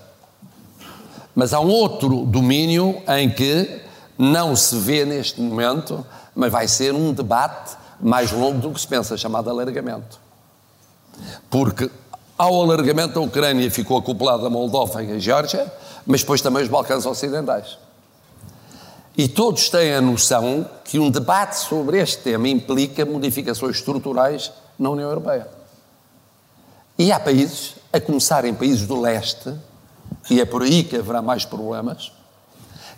Mas 1.36 1.54
há 1.54 1.60
um 1.60 1.70
outro 1.70 2.26
domínio 2.26 3.02
em 3.10 3.30
que 3.30 3.82
não 4.18 4.56
se 4.56 4.76
vê 4.78 5.04
neste 5.04 5.42
momento, 5.42 6.06
mas 6.34 6.50
vai 6.50 6.68
ser 6.68 6.94
um 6.94 7.12
debate 7.12 7.76
mais 8.00 8.32
longo 8.32 8.60
do 8.60 8.72
que 8.72 8.80
se 8.80 8.88
pensa, 8.88 9.18
chamado 9.18 9.50
alargamento. 9.50 10.20
Porque 11.50 11.92
ao 12.38 12.62
alargamento 12.62 13.16
da 13.16 13.22
Ucrânia 13.22 13.70
ficou 13.70 13.98
acoplada 13.98 14.48
a 14.48 14.50
Moldova 14.50 15.04
e 15.04 15.12
a 15.12 15.20
Geórgia, 15.20 15.72
mas 16.06 16.22
depois 16.22 16.40
também 16.40 16.64
os 16.64 16.70
Balcãs 16.70 17.06
Ocidentais. 17.06 17.78
E 19.18 19.28
todos 19.28 19.68
têm 19.68 19.96
a 19.96 20.02
noção 20.02 20.70
que 20.84 21.00
um 21.00 21.10
debate 21.10 21.56
sobre 21.56 22.00
este 22.00 22.20
tema 22.20 22.48
implica 22.48 23.04
modificações 23.04 23.78
estruturais 23.78 24.52
na 24.78 24.92
União 24.92 25.10
Europeia. 25.10 25.48
E 27.00 27.12
há 27.12 27.20
países, 27.20 27.74
a 27.92 28.00
começar 28.00 28.46
em 28.46 28.54
países 28.54 28.86
do 28.86 29.02
leste, 29.02 29.52
e 30.30 30.40
é 30.40 30.46
por 30.46 30.62
aí 30.62 30.84
que 30.84 30.98
haverá 30.98 31.20
mais 31.20 31.46
problemas, 31.46 32.12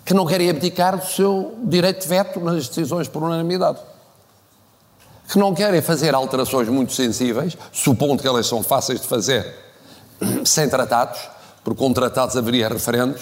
que 0.03 0.13
não 0.13 0.25
querem 0.25 0.49
abdicar 0.49 0.97
do 0.97 1.05
seu 1.05 1.57
direito 1.63 2.01
de 2.01 2.07
veto 2.09 2.39
nas 2.41 2.67
decisões 2.67 3.07
por 3.07 3.23
unanimidade. 3.23 3.79
Que 5.25 5.39
não 5.39 5.53
querem 5.53 5.81
fazer 5.81 6.13
alterações 6.13 6.67
muito 6.67 6.91
sensíveis, 6.91 7.57
supondo 7.71 8.21
que 8.21 8.27
elas 8.27 8.45
são 8.45 8.61
fáceis 8.61 8.99
de 8.99 9.07
fazer 9.07 9.55
sem 10.43 10.67
tratados, 10.67 11.29
porque 11.63 11.79
com 11.79 11.93
tratados 11.93 12.35
haveria 12.35 12.67
referendos 12.67 13.21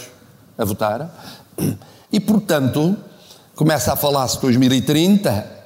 a 0.58 0.66
votar, 0.66 1.12
e, 2.12 2.20
portanto, 2.20 2.96
começa 3.56 3.94
a 3.94 3.96
falar-se 3.96 4.36
de 4.36 4.42
2030 4.42 5.58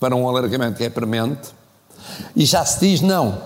para 0.00 0.14
um 0.14 0.28
alargamento 0.28 0.78
que 0.78 0.84
é 0.84 0.90
premente, 0.90 1.50
e 2.36 2.44
já 2.44 2.64
se 2.64 2.80
diz 2.80 3.00
não. 3.00 3.40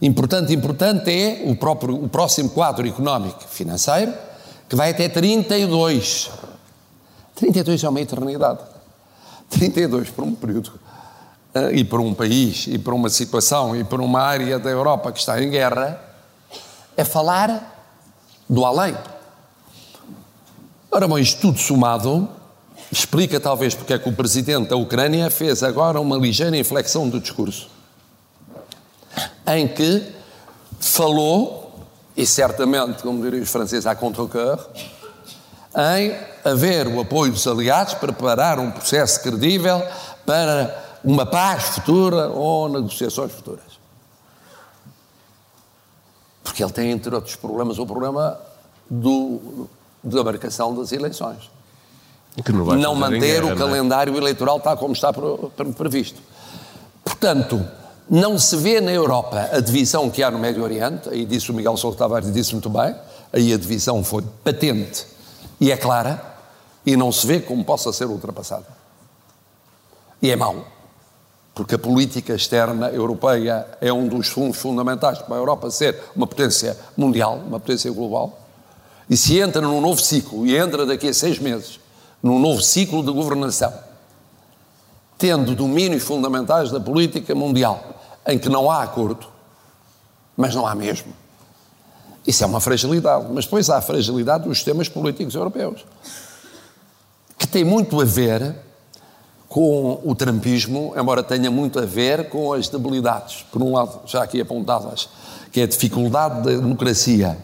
Importante, 0.00 0.54
importante 0.54 1.10
é 1.10 1.42
o, 1.46 1.56
próprio, 1.56 1.94
o 1.94 2.08
próximo 2.08 2.50
quadro 2.50 2.86
económico 2.86 3.42
financeiro, 3.48 4.14
que 4.68 4.76
vai 4.76 4.90
até 4.90 5.08
32. 5.08 6.30
32 7.34 7.84
é 7.84 7.88
uma 7.88 8.00
eternidade. 8.00 8.60
32 9.50 10.10
por 10.10 10.24
um 10.24 10.34
período. 10.34 10.72
Eh, 11.54 11.78
e 11.78 11.84
por 11.84 12.00
um 12.00 12.14
país, 12.14 12.66
e 12.68 12.78
por 12.78 12.94
uma 12.94 13.08
situação, 13.08 13.74
e 13.74 13.82
por 13.82 14.00
uma 14.00 14.20
área 14.20 14.58
da 14.58 14.70
Europa 14.70 15.10
que 15.10 15.18
está 15.18 15.42
em 15.42 15.50
guerra, 15.50 16.00
é 16.96 17.04
falar 17.04 17.76
do 18.48 18.64
além. 18.64 18.96
Ora, 20.90 21.06
bom, 21.06 21.18
isto 21.18 21.42
tudo 21.42 21.58
somado 21.58 22.28
explica 22.90 23.38
talvez 23.38 23.74
porque 23.74 23.92
é 23.92 23.98
que 23.98 24.08
o 24.08 24.12
presidente 24.12 24.70
da 24.70 24.76
Ucrânia 24.76 25.30
fez 25.30 25.62
agora 25.62 26.00
uma 26.00 26.16
ligeira 26.16 26.56
inflexão 26.56 27.06
do 27.06 27.20
discurso, 27.20 27.68
em 29.46 29.68
que 29.68 30.10
falou, 30.80 31.86
e 32.16 32.24
certamente, 32.24 33.02
como 33.02 33.22
diriam 33.22 33.42
os 33.42 33.50
franceses, 33.50 33.86
à 33.86 33.94
contre-cœur, 33.94 34.66
em 35.76 36.16
haver 36.42 36.86
o 36.86 37.00
apoio 37.00 37.32
dos 37.32 37.46
aliados 37.46 37.92
para 37.92 38.10
preparar 38.10 38.58
um 38.58 38.70
processo 38.70 39.20
credível 39.22 39.82
para 40.24 40.98
uma 41.04 41.26
paz 41.26 41.64
futura 41.64 42.28
ou 42.30 42.66
negociações 42.66 43.30
futuras. 43.30 43.78
Porque 46.42 46.64
ele 46.64 46.72
tem, 46.72 46.90
entre 46.90 47.14
outros 47.14 47.36
problemas, 47.36 47.78
o 47.78 47.84
problema 47.84 48.40
do, 48.88 49.68
da 50.14 50.24
marcação 50.24 50.74
das 50.74 50.92
eleições. 50.92 51.50
não, 52.52 52.76
não 52.76 52.94
manter 52.94 53.44
o 53.44 53.56
calendário 53.56 54.14
é? 54.14 54.16
eleitoral 54.16 54.60
tal 54.60 54.76
como 54.76 54.92
está 54.92 55.12
previsto. 55.76 56.20
Portanto, 57.04 57.64
não 58.08 58.38
se 58.38 58.56
vê 58.56 58.80
na 58.80 58.92
Europa 58.92 59.50
a 59.52 59.60
divisão 59.60 60.08
que 60.08 60.22
há 60.22 60.30
no 60.30 60.38
Médio 60.38 60.62
Oriente, 60.62 61.08
aí 61.08 61.24
disse 61.26 61.50
o 61.50 61.54
Miguel 61.54 61.76
Sousa 61.76 61.98
Tavares, 61.98 62.32
disse 62.32 62.52
muito 62.52 62.70
bem, 62.70 62.94
aí 63.32 63.52
a 63.52 63.58
divisão 63.58 64.02
foi 64.04 64.22
patente 64.42 65.06
e 65.60 65.72
é 65.72 65.76
clara, 65.76 66.22
e 66.86 66.96
não 66.96 67.12
se 67.12 67.26
vê 67.26 67.40
como 67.40 67.64
possa 67.64 67.92
ser 67.92 68.06
ultrapassada. 68.06 68.66
E 70.22 70.30
é 70.30 70.36
mau, 70.36 70.64
porque 71.54 71.74
a 71.74 71.78
política 71.78 72.34
externa 72.34 72.88
europeia 72.88 73.66
é 73.80 73.92
um 73.92 74.08
dos 74.08 74.28
fundos 74.28 74.56
fundamentais 74.56 75.18
para 75.18 75.34
a 75.34 75.38
Europa 75.38 75.70
ser 75.70 76.00
uma 76.16 76.26
potência 76.26 76.78
mundial, 76.96 77.40
uma 77.46 77.60
potência 77.60 77.90
global, 77.90 78.38
e 79.08 79.16
se 79.16 79.38
entra 79.38 79.62
num 79.62 79.80
novo 79.80 80.00
ciclo, 80.00 80.46
e 80.46 80.56
entra 80.56 80.84
daqui 80.84 81.08
a 81.08 81.14
seis 81.14 81.38
meses, 81.38 81.80
num 82.22 82.38
novo 82.38 82.60
ciclo 82.60 83.02
de 83.02 83.10
governação, 83.10 83.72
tendo 85.16 85.54
domínios 85.54 86.02
fundamentais 86.02 86.70
da 86.70 86.78
política 86.78 87.34
mundial, 87.34 87.82
em 88.26 88.38
que 88.38 88.48
não 88.48 88.70
há 88.70 88.82
acordo, 88.82 89.26
mas 90.36 90.54
não 90.54 90.66
há 90.66 90.74
mesmo. 90.74 91.12
Isso 92.26 92.44
é 92.44 92.46
uma 92.46 92.60
fragilidade. 92.60 93.26
Mas 93.32 93.46
depois 93.46 93.70
há 93.70 93.78
a 93.78 93.80
fragilidade 93.80 94.44
dos 94.44 94.58
sistemas 94.58 94.88
políticos 94.88 95.34
europeus, 95.34 95.84
que 97.38 97.46
tem 97.46 97.64
muito 97.64 98.00
a 98.00 98.04
ver 98.04 98.54
com 99.48 99.98
o 100.04 100.14
trampismo, 100.14 100.92
embora 100.94 101.22
tenha 101.22 101.50
muito 101.50 101.78
a 101.78 101.86
ver 101.86 102.28
com 102.28 102.52
as 102.52 102.68
debilidades, 102.68 103.46
por 103.50 103.62
um 103.62 103.72
lado, 103.72 104.00
já 104.04 104.22
aqui 104.22 104.40
apontadas, 104.42 105.08
que 105.50 105.60
é 105.60 105.64
a 105.64 105.66
dificuldade 105.66 106.42
da 106.42 106.50
democracia 106.50 107.38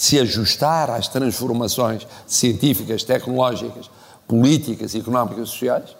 se 0.00 0.18
ajustar 0.18 0.88
às 0.88 1.08
transformações 1.08 2.06
científicas, 2.26 3.04
tecnológicas, 3.04 3.90
políticas, 4.26 4.94
económicas 4.94 5.48
e 5.48 5.50
sociais, 5.50 5.94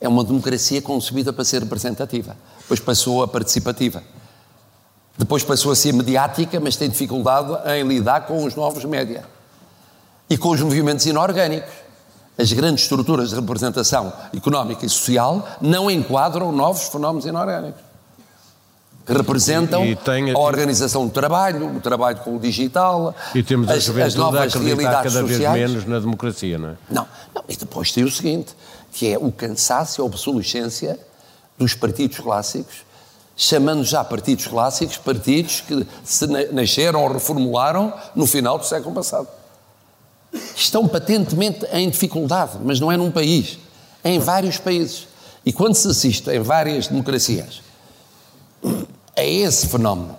é 0.00 0.08
uma 0.08 0.24
democracia 0.24 0.80
concebida 0.80 1.30
para 1.30 1.44
ser 1.44 1.60
representativa. 1.60 2.34
Depois 2.58 2.80
passou 2.80 3.22
a 3.22 3.28
participativa. 3.28 4.02
Depois 5.18 5.44
passou 5.44 5.70
a 5.70 5.76
ser 5.76 5.92
mediática, 5.92 6.58
mas 6.58 6.76
tem 6.76 6.88
dificuldade 6.88 7.52
em 7.78 7.86
lidar 7.86 8.22
com 8.22 8.42
os 8.42 8.54
novos 8.54 8.86
média 8.86 9.22
e 10.30 10.38
com 10.38 10.48
os 10.48 10.62
movimentos 10.62 11.04
inorgânicos. 11.04 11.74
As 12.38 12.50
grandes 12.54 12.84
estruturas 12.84 13.28
de 13.28 13.34
representação 13.34 14.10
económica 14.34 14.86
e 14.86 14.88
social 14.88 15.46
não 15.60 15.90
enquadram 15.90 16.50
novos 16.50 16.88
fenómenos 16.88 17.26
inorgânicos. 17.26 17.87
Representam 19.08 19.82
tem, 19.96 20.30
a 20.30 20.38
organização 20.38 21.06
do 21.06 21.12
trabalho, 21.12 21.76
o 21.76 21.80
trabalho 21.80 22.18
com 22.18 22.36
o 22.36 22.38
digital, 22.38 23.14
e 23.34 23.42
temos 23.42 23.70
as, 23.70 23.88
as 23.88 24.14
novas 24.14 24.54
realidades 24.54 25.14
cada 25.14 25.26
sociais. 25.26 25.54
vez 25.54 25.70
menos 25.70 25.86
na 25.86 25.98
democracia, 25.98 26.58
não 26.58 26.68
é? 26.70 26.76
Não, 26.90 27.08
não, 27.34 27.44
e 27.48 27.56
depois 27.56 27.90
tem 27.90 28.04
o 28.04 28.10
seguinte, 28.10 28.54
que 28.92 29.12
é 29.12 29.18
o 29.18 29.32
cansaço 29.32 30.00
e 30.00 30.02
a 30.02 30.04
obsolescência 30.04 30.98
dos 31.56 31.74
partidos 31.74 32.18
clássicos, 32.18 32.84
chamando 33.36 33.82
já 33.84 34.04
partidos 34.04 34.46
clássicos 34.46 34.96
partidos 34.98 35.62
que 35.62 35.86
se 36.04 36.26
nasceram 36.52 37.02
ou 37.02 37.12
reformularam 37.12 37.92
no 38.14 38.26
final 38.26 38.58
do 38.58 38.66
século 38.66 38.94
passado 38.94 39.28
estão 40.54 40.86
patentemente 40.86 41.64
em 41.72 41.88
dificuldade, 41.88 42.52
mas 42.62 42.80
não 42.80 42.90
é 42.90 42.96
num 42.96 43.10
país, 43.10 43.58
é 44.02 44.10
em 44.10 44.18
vários 44.18 44.58
países. 44.58 45.06
E 45.44 45.52
quando 45.52 45.74
se 45.74 45.88
assiste 45.88 46.28
em 46.30 46.40
várias 46.40 46.88
democracias 46.88 47.62
a 49.18 49.24
esse 49.24 49.66
fenómeno, 49.66 50.16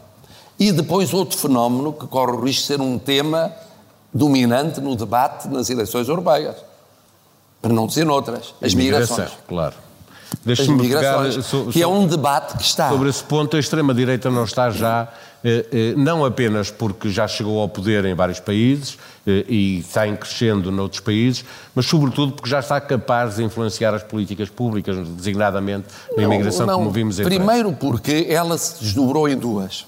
e 0.59 0.71
depois 0.71 1.13
outro 1.13 1.37
fenómeno 1.37 1.93
que 1.93 2.05
corre 2.05 2.33
o 2.33 2.41
risco 2.41 2.61
de 2.61 2.67
ser 2.67 2.81
um 2.81 2.99
tema 2.99 3.51
dominante 4.13 4.81
no 4.81 4.95
debate 4.95 5.47
nas 5.47 5.69
eleições 5.69 6.07
europeias, 6.09 6.57
para 7.61 7.71
não 7.71 7.87
dizer 7.87 8.05
noutras, 8.05 8.53
as 8.61 8.73
migrações. 8.73 9.31
Claro. 9.47 9.75
Migrações, 10.45 11.35
pegar, 11.35 11.47
so, 11.47 11.65
que 11.71 11.81
é 11.81 11.87
um 11.87 12.07
debate 12.07 12.57
que 12.57 12.63
está. 12.63 12.89
Sobre 12.89 13.09
esse 13.09 13.23
ponto, 13.23 13.55
a 13.55 13.59
extrema-direita 13.59 14.29
não 14.29 14.43
está 14.43 14.69
já 14.69 15.09
eh, 15.43 15.65
eh, 15.71 15.93
não 15.95 16.25
apenas 16.25 16.69
porque 16.69 17.09
já 17.09 17.25
chegou 17.27 17.61
ao 17.61 17.69
poder 17.69 18.03
em 18.03 18.13
vários 18.13 18.41
países 18.41 18.97
eh, 19.25 19.45
e 19.47 19.79
está 19.79 20.05
em 20.05 20.15
crescendo 20.15 20.69
noutros 20.69 20.99
países, 20.99 21.45
mas 21.73 21.85
sobretudo 21.85 22.33
porque 22.33 22.49
já 22.49 22.59
está 22.59 22.79
capaz 22.81 23.37
de 23.37 23.43
influenciar 23.43 23.93
as 23.93 24.03
políticas 24.03 24.49
públicas, 24.49 25.07
designadamente 25.07 25.87
na 26.15 26.23
imigração, 26.23 26.65
não, 26.65 26.73
não. 26.73 26.79
como 26.79 26.91
vimos 26.91 27.19
em 27.19 27.23
Primeiro 27.23 27.71
porque 27.71 28.27
ela 28.29 28.57
se 28.57 28.83
desdobrou 28.83 29.29
em 29.29 29.37
duas. 29.37 29.85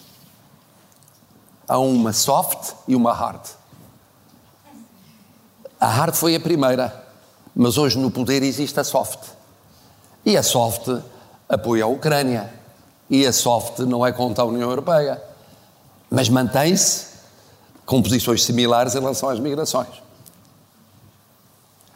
Há 1.67 1.77
uma 1.77 2.13
soft 2.13 2.73
e 2.87 2.95
uma 2.95 3.13
hard. 3.13 3.41
A 5.79 5.87
hard 5.87 6.15
foi 6.15 6.35
a 6.35 6.39
primeira, 6.39 7.07
mas 7.53 7.77
hoje 7.77 7.97
no 7.97 8.09
poder 8.09 8.41
existe 8.41 8.79
a 8.79 8.83
soft. 8.85 9.40
E 10.25 10.37
a 10.37 10.43
soft 10.43 10.87
apoia 11.49 11.83
a 11.83 11.87
Ucrânia. 11.87 12.53
E 13.09 13.25
a 13.25 13.33
soft 13.33 13.79
não 13.79 14.05
é 14.05 14.11
contra 14.11 14.43
a 14.43 14.47
União 14.47 14.69
Europeia 14.69 15.21
mas 16.11 16.27
mantém-se 16.27 17.05
com 17.85 18.03
posições 18.03 18.43
similares 18.43 18.93
em 18.93 18.99
relação 18.99 19.29
às 19.29 19.39
migrações. 19.39 19.87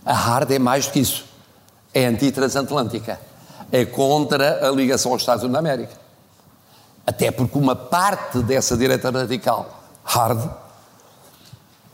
A 0.06 0.14
hard 0.14 0.50
é 0.52 0.58
mais 0.58 0.88
do 0.88 0.94
que 0.94 1.00
isso. 1.00 1.26
É 1.94 2.06
anti-transatlântica. 2.06 3.20
É 3.72 3.84
contra 3.84 4.66
a 4.68 4.72
ligação 4.72 5.12
aos 5.12 5.22
Estados 5.22 5.44
Unidos 5.44 5.54
da 5.54 5.60
América. 5.60 5.94
Até 7.06 7.30
porque 7.30 7.58
uma 7.58 7.76
parte 7.76 8.42
dessa 8.42 8.78
direita 8.78 9.12
radical 9.12 9.84
hard 10.04 10.50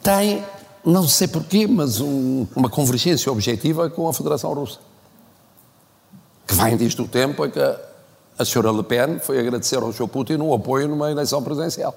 tem, 0.04 0.44
não 0.86 1.08
sei 1.08 1.28
porquê, 1.28 1.66
mas 1.68 2.00
um, 2.00 2.46
uma 2.56 2.70
convergência 2.70 3.32
objetiva 3.32 3.90
com 3.90 4.08
a 4.08 4.14
Federação 4.14 4.54
Russa. 4.54 4.80
Que 6.58 6.64
vem 6.64 6.78
desde 6.78 7.02
o 7.02 7.08
tempo 7.08 7.46
em 7.46 7.50
que 7.50 7.60
a 8.38 8.46
senhora 8.46 8.72
Le 8.72 8.84
Pen 8.84 9.20
foi 9.20 9.40
agradecer 9.40 9.78
ao 9.78 9.92
Joe 9.92 10.08
Putin 10.08 10.36
o 10.36 10.54
apoio 10.54 10.88
numa 10.88 11.12
eleição 11.12 11.42
presidencial. 11.44 11.96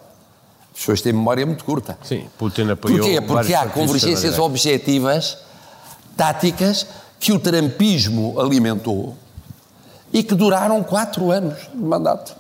As 0.73 0.81
pessoas 0.81 1.01
têm 1.01 1.13
memória 1.13 1.47
muito 1.47 1.65
curta. 1.65 1.97
Sim, 2.03 2.29
Putin 2.37 2.71
apoiou. 2.71 2.99
Porquê? 2.99 3.21
Porque 3.21 3.55
há 3.55 3.67
convergências 3.67 4.39
objetivas, 4.39 5.39
táticas, 6.17 6.87
que 7.21 7.33
o 7.33 7.39
trampismo 7.39 8.41
alimentou 8.41 9.17
e 10.13 10.23
que 10.23 10.35
duraram 10.35 10.83
quatro 10.83 11.31
anos 11.31 11.59
de 11.73 11.81
mandato. 11.81 12.37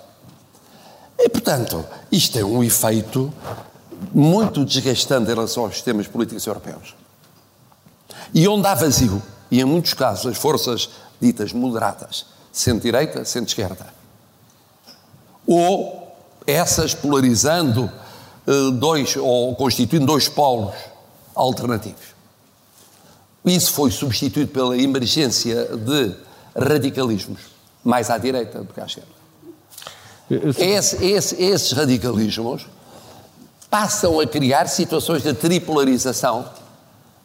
E, 1.18 1.28
portanto, 1.28 1.84
isto 2.10 2.34
tem 2.34 2.44
um 2.44 2.62
efeito 2.62 3.32
muito 4.12 4.64
desgastante 4.64 5.30
em 5.30 5.34
relação 5.34 5.64
aos 5.64 5.74
sistemas 5.74 6.06
políticos 6.06 6.46
europeus. 6.46 6.94
E 8.32 8.46
onde 8.48 8.66
há 8.66 8.74
vazio, 8.74 9.22
e 9.50 9.60
em 9.60 9.64
muitos 9.64 9.94
casos 9.94 10.26
as 10.26 10.36
forças 10.36 10.90
ditas 11.20 11.52
moderadas, 11.52 12.26
centro-direita, 12.52 13.24
centro-esquerda, 13.24 13.86
ou 15.46 16.14
essas 16.46 16.94
polarizando 16.94 17.90
eh, 18.46 18.70
dois, 18.72 19.16
ou 19.16 19.54
constituindo 19.56 20.06
dois 20.06 20.28
polos 20.28 20.74
alternativos. 21.34 22.14
Isso 23.44 23.72
foi 23.72 23.90
substituído 23.90 24.50
pela 24.50 24.76
emergência 24.76 25.76
de 25.76 26.14
radicalismos, 26.56 27.40
mais 27.82 28.08
à 28.08 28.16
direita 28.16 28.60
do 28.62 28.72
que 28.72 28.80
à 28.80 28.86
esquerda. 28.86 29.14
Esse, 30.58 31.04
esse, 31.04 31.42
esses 31.42 31.72
radicalismos 31.72 32.66
passam 33.68 34.20
a 34.20 34.26
criar 34.26 34.68
situações 34.68 35.22
de 35.22 35.34
tripolarização 35.34 36.48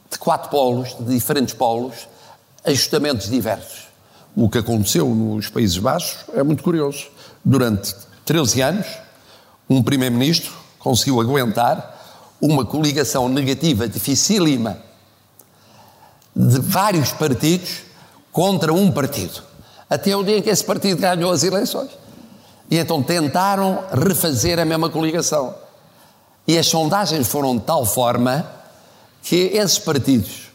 de 0.10 0.18
quatro 0.18 0.50
polos, 0.50 0.96
de 1.00 1.14
diferentes 1.14 1.54
polos, 1.54 2.08
ajustamentos 2.70 3.30
diversos. 3.30 3.88
O 4.36 4.50
que 4.50 4.60
aconteceu 4.60 5.08
nos 5.10 5.50
Países 5.50 5.78
Baixos 5.78 6.20
é 6.34 6.44
muito 6.44 6.64
curioso. 6.64 7.08
Durante 7.44 7.94
13 8.26 8.62
anos, 8.62 8.88
um 9.70 9.84
primeiro-ministro 9.84 10.52
conseguiu 10.78 11.20
aguentar 11.20 11.98
uma 12.42 12.66
coligação 12.66 13.28
negativa 13.28 13.88
dificílima 13.88 14.78
de 16.36 16.60
vários 16.60 17.12
partidos 17.12 17.82
contra 18.32 18.74
um 18.74 18.92
partido. 18.92 19.44
Até 19.90 20.16
o 20.16 20.24
dia 20.24 20.38
em 20.38 20.42
que 20.42 20.50
esse 20.50 20.64
partido 20.64 21.02
ganhou 21.02 21.32
as 21.32 21.44
eleições. 21.44 21.90
E 22.70 22.78
então 22.78 23.02
tentaram 23.02 23.84
refazer 23.92 24.60
a 24.60 24.66
mesma 24.66 24.90
coligação. 24.90 25.56
E 26.48 26.58
as 26.58 26.68
sondagens 26.68 27.28
foram 27.28 27.58
de 27.58 27.64
tal 27.64 27.86
forma 27.86 28.50
que 29.24 29.36
esses 29.36 29.80
partidos, 29.80 30.49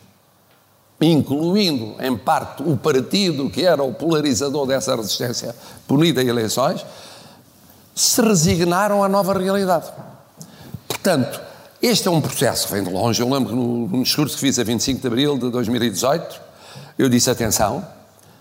incluindo 1.01 1.97
em 2.03 2.17
parte 2.17 2.63
o 2.63 2.77
partido 2.77 3.51
que 3.51 3.65
era 3.65 3.83
o 3.83 3.93
polarizador 3.93 4.67
dessa 4.67 4.95
resistência 4.95 5.55
punida 5.87 6.21
a 6.21 6.25
eleições, 6.25 6.85
se 7.95 8.21
resignaram 8.23 9.05
à 9.05 9.09
nova 9.09 9.39
realidade. 9.39 9.87
Portanto, 10.89 11.41
este 11.83 12.09
é 12.09 12.11
um 12.11 12.21
processo 12.21 12.67
que 12.67 12.73
vem 12.73 12.83
de 12.83 12.91
longe. 12.91 13.21
Eu 13.21 13.29
lembro 13.29 13.51
que 13.51 13.55
no, 13.55 13.89
no 13.89 14.03
discurso 14.03 14.35
que 14.37 14.41
fiz 14.41 14.59
a 14.59 14.65
25 14.65 15.01
de 15.01 15.07
abril 15.07 15.39
de 15.39 15.51
2018, 15.51 16.41
eu 16.99 17.09
disse: 17.09 17.31
atenção, 17.31 17.87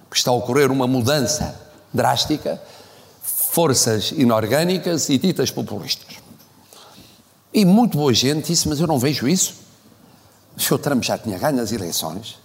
que 0.10 0.16
está 0.16 0.32
a 0.32 0.34
ocorrer 0.34 0.72
uma 0.72 0.88
mudança 0.88 1.60
drástica, 1.94 2.62
forças 3.22 4.12
inorgânicas 4.12 5.10
e 5.10 5.18
ditas 5.18 5.52
populistas. 5.52 6.18
E 7.54 7.66
muito 7.66 7.98
boa 7.98 8.14
gente 8.14 8.48
disse: 8.48 8.68
Mas 8.68 8.80
eu 8.80 8.88
não 8.88 8.98
vejo 8.98 9.28
isso. 9.28 9.56
O 10.56 10.62
Sr. 10.62 10.80
Trump 10.80 11.04
já 11.04 11.18
tinha 11.18 11.38
ganho 11.38 11.62
as 11.62 11.72
eleições. 11.72 12.38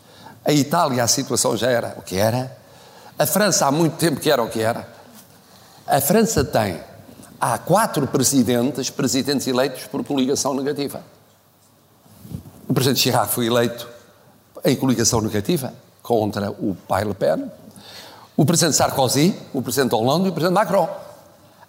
A 0.45 0.53
Itália, 0.53 1.05
a 1.05 1.09
situação 1.09 1.57
já 1.57 1.71
era 1.71 1.95
o 1.99 2.03
que 2.03 2.17
era. 2.17 2.57
A 3.19 3.27
França, 3.27 3.67
há 3.67 3.71
muito 3.71 3.97
tempo 3.97 4.21
que 4.21 4.31
era 4.31 4.43
o 4.43 4.49
que 4.49 4.61
era. 4.61 4.89
A 5.87 6.01
França 6.01 6.45
tem 6.45 6.81
há 7.41 7.59
quatro 7.59 8.07
presidentes, 8.07 8.91
presidentes 8.91 9.47
eleitos 9.47 9.85
por 9.85 10.05
coligação 10.05 10.55
negativa. 10.55 11.03
O 12.69 12.75
presidente 12.75 13.01
Chirac 13.01 13.33
foi 13.33 13.47
eleito 13.47 13.89
em 14.65 14.77
coligação 14.77 15.21
negativa 15.21 15.73
contra 16.03 16.51
o 16.51 16.77
pai 16.87 17.05
Le 17.05 17.15
Pen, 17.15 17.51
o 18.37 18.45
presidente 18.45 18.77
Sarkozy, 18.77 19.35
o 19.53 19.63
presidente 19.63 19.95
Hollande 19.95 20.27
e 20.27 20.29
o 20.29 20.33
presidente 20.33 20.55
Macron. 20.55 20.89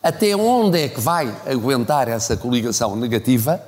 Até 0.01 0.35
onde 0.35 0.83
é 0.83 0.89
que 0.89 1.01
vai 1.01 1.35
aguentar 1.45 2.07
essa 2.07 2.37
coligação 2.37 2.95
negativa? 2.95 3.61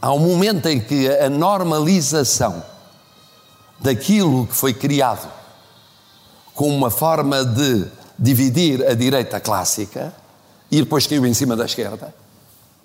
Há 0.00 0.12
um 0.12 0.20
momento 0.20 0.66
em 0.68 0.80
que 0.80 1.08
a 1.08 1.28
normalização 1.28 2.62
daquilo 3.78 4.46
que 4.46 4.54
foi 4.54 4.72
criado 4.72 5.30
como 6.54 6.74
uma 6.74 6.90
forma 6.90 7.44
de 7.44 7.86
dividir 8.18 8.86
a 8.86 8.94
direita 8.94 9.38
clássica 9.38 10.12
e 10.70 10.80
depois 10.80 11.06
caiu 11.06 11.26
em 11.26 11.34
cima 11.34 11.54
da 11.54 11.66
esquerda. 11.66 12.14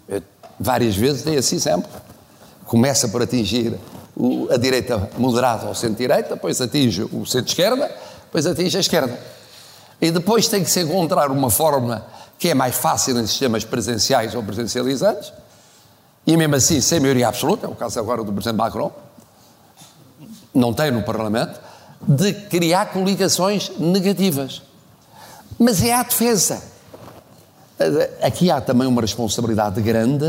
Eu, 0.07 0.21
várias 0.59 0.95
vezes 0.95 1.23
dei 1.23 1.35
esse 1.35 1.55
exemplo. 1.55 1.89
Começa 2.65 3.07
por 3.07 3.21
atingir 3.21 3.77
o, 4.15 4.47
a 4.51 4.57
direita 4.57 5.09
moderada 5.17 5.67
ou 5.67 5.75
centro-direita, 5.75 6.35
depois 6.35 6.59
atinge 6.59 7.03
o 7.03 7.25
centro-esquerda, 7.25 7.89
depois 8.25 8.45
atinge 8.45 8.77
a 8.77 8.79
esquerda. 8.79 9.19
E 10.01 10.11
depois 10.11 10.47
tem 10.47 10.63
que 10.63 10.69
se 10.69 10.81
encontrar 10.81 11.31
uma 11.31 11.49
fórmula 11.49 12.07
que 12.37 12.49
é 12.49 12.53
mais 12.53 12.75
fácil 12.75 13.19
em 13.19 13.27
sistemas 13.27 13.63
presenciais 13.63 14.33
ou 14.35 14.43
presencializantes, 14.43 15.31
e 16.25 16.35
mesmo 16.35 16.55
assim 16.55 16.81
sem 16.81 16.99
maioria 16.99 17.27
absoluta, 17.27 17.67
é 17.67 17.69
o 17.69 17.75
caso 17.75 17.99
agora 17.99 18.23
do 18.23 18.33
Presidente 18.33 18.57
Macron, 18.57 18.91
não 20.53 20.73
tem 20.73 20.91
no 20.91 21.03
Parlamento, 21.03 21.59
de 22.07 22.33
criar 22.33 22.87
coligações 22.87 23.71
negativas. 23.77 24.61
Mas 25.59 25.83
é 25.83 25.93
a 25.93 26.03
defesa. 26.03 26.61
Aqui 28.21 28.49
há 28.49 28.59
também 28.61 28.87
uma 28.87 29.01
responsabilidade 29.01 29.81
grande 29.81 30.25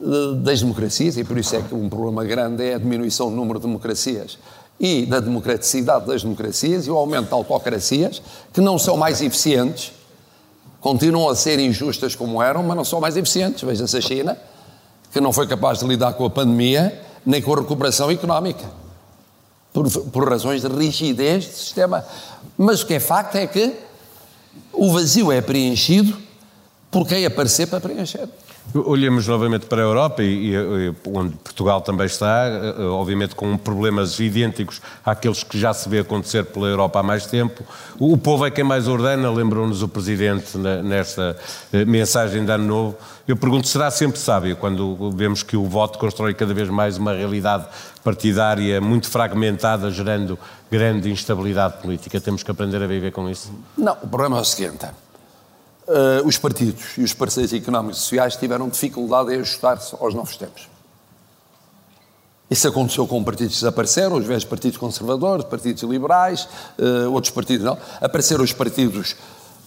eh, 0.00 0.34
das 0.42 0.60
democracias, 0.60 1.16
e 1.16 1.24
por 1.24 1.38
isso 1.38 1.54
é 1.56 1.62
que 1.62 1.74
um 1.74 1.88
problema 1.88 2.24
grande 2.24 2.64
é 2.64 2.74
a 2.74 2.78
diminuição 2.78 3.30
do 3.30 3.36
número 3.36 3.58
de 3.58 3.66
democracias 3.66 4.38
e 4.78 5.06
da 5.06 5.20
democraticidade 5.20 6.06
das 6.06 6.22
democracias 6.22 6.86
e 6.86 6.90
o 6.90 6.96
aumento 6.96 7.28
de 7.28 7.34
autocracias, 7.34 8.20
que 8.52 8.60
não 8.60 8.78
são 8.78 8.96
mais 8.96 9.22
eficientes, 9.22 9.92
continuam 10.80 11.28
a 11.28 11.36
ser 11.36 11.58
injustas 11.58 12.14
como 12.14 12.42
eram, 12.42 12.62
mas 12.62 12.76
não 12.76 12.84
são 12.84 13.00
mais 13.00 13.16
eficientes. 13.16 13.62
Veja-se 13.62 13.96
a 13.96 14.00
China, 14.00 14.36
que 15.12 15.20
não 15.20 15.32
foi 15.32 15.46
capaz 15.46 15.78
de 15.78 15.86
lidar 15.86 16.14
com 16.14 16.24
a 16.24 16.30
pandemia 16.30 17.00
nem 17.24 17.40
com 17.40 17.54
a 17.54 17.60
recuperação 17.60 18.10
económica, 18.10 18.64
por, 19.74 19.90
por 19.90 20.28
razões 20.28 20.62
de 20.62 20.68
rigidez 20.68 21.46
do 21.46 21.52
sistema. 21.52 22.06
Mas 22.56 22.82
o 22.82 22.86
que 22.86 22.94
é 22.94 23.00
facto 23.00 23.34
é 23.34 23.46
que 23.46 23.74
o 24.72 24.92
vazio 24.92 25.32
é 25.32 25.40
preenchido 25.40 26.16
por 26.90 27.06
quem 27.06 27.26
aparecer 27.26 27.66
para 27.66 27.80
preencher. 27.80 28.28
Olhemos 28.72 29.28
novamente 29.28 29.66
para 29.66 29.82
a 29.82 29.84
Europa, 29.84 30.22
e, 30.22 30.52
e, 30.52 30.94
onde 31.06 31.36
Portugal 31.36 31.80
também 31.80 32.06
está, 32.06 32.46
eh, 32.48 32.82
obviamente 32.82 33.34
com 33.34 33.56
problemas 33.56 34.18
idênticos 34.18 34.80
àqueles 35.04 35.44
que 35.44 35.58
já 35.60 35.72
se 35.72 35.88
vê 35.88 36.00
acontecer 36.00 36.44
pela 36.46 36.66
Europa 36.66 36.98
há 36.98 37.02
mais 37.02 37.26
tempo. 37.26 37.62
O, 37.98 38.16
povo 38.16 38.44
é 38.44 38.50
quem 38.50 38.64
mais 38.64 38.88
ordena, 38.88 39.30
lembrou-nos 39.30 39.82
o 39.82 39.88
Presidente 39.88 40.56
nesta 40.58 41.36
eh, 41.72 41.84
mensagem 41.84 42.44
de 42.44 42.50
Ano 42.50 42.64
Novo. 42.64 42.96
Eu 43.28 43.36
pergunto, 43.36 43.68
será 43.68 43.90
sempre 43.90 44.18
sábio 44.18 44.56
quando 44.56 45.10
vemos 45.12 45.42
que 45.42 45.56
o 45.56 45.64
voto 45.66 45.98
constrói 45.98 46.34
cada 46.34 46.52
vez 46.52 46.68
mais 46.68 46.96
uma 46.96 47.12
realidade 47.12 47.66
partidária 48.02 48.80
muito 48.80 49.08
fragmentada, 49.08 49.90
gerando 49.90 50.38
grande 50.70 51.10
instabilidade 51.10 51.80
política? 51.80 52.20
Temos 52.20 52.42
que 52.42 52.50
aprender 52.50 52.82
a 52.82 52.86
viver 52.86 53.12
com 53.12 53.28
isso? 53.28 53.52
Não, 53.78 53.92
o 54.02 54.08
problema 54.08 54.38
é 54.38 54.40
o 54.40 54.44
seguinte 54.44 54.86
uh, 55.88 56.26
os 56.26 56.38
partidos 56.38 56.96
e 56.96 57.02
os 57.02 57.12
parceiros 57.12 57.52
económicos 57.52 57.98
e 57.98 58.00
sociais 58.02 58.36
tiveram 58.36 58.68
dificuldade 58.68 59.34
em 59.34 59.40
ajustar-se 59.40 59.94
aos 60.00 60.14
novos 60.14 60.36
tempos. 60.36 60.68
Isso 62.50 62.68
aconteceu 62.68 63.06
com 63.06 63.22
partidos 63.24 63.54
que 63.54 63.60
desapareceram, 63.60 64.16
os 64.16 64.26
velhos 64.26 64.44
partidos 64.44 64.78
conservadores, 64.78 65.44
partidos 65.46 65.82
liberais, 65.82 66.46
uh, 66.78 67.10
outros 67.10 67.32
partidos 67.32 67.64
não. 67.64 67.78
Apareceram 68.00 68.44
os 68.44 68.52
partidos 68.52 69.16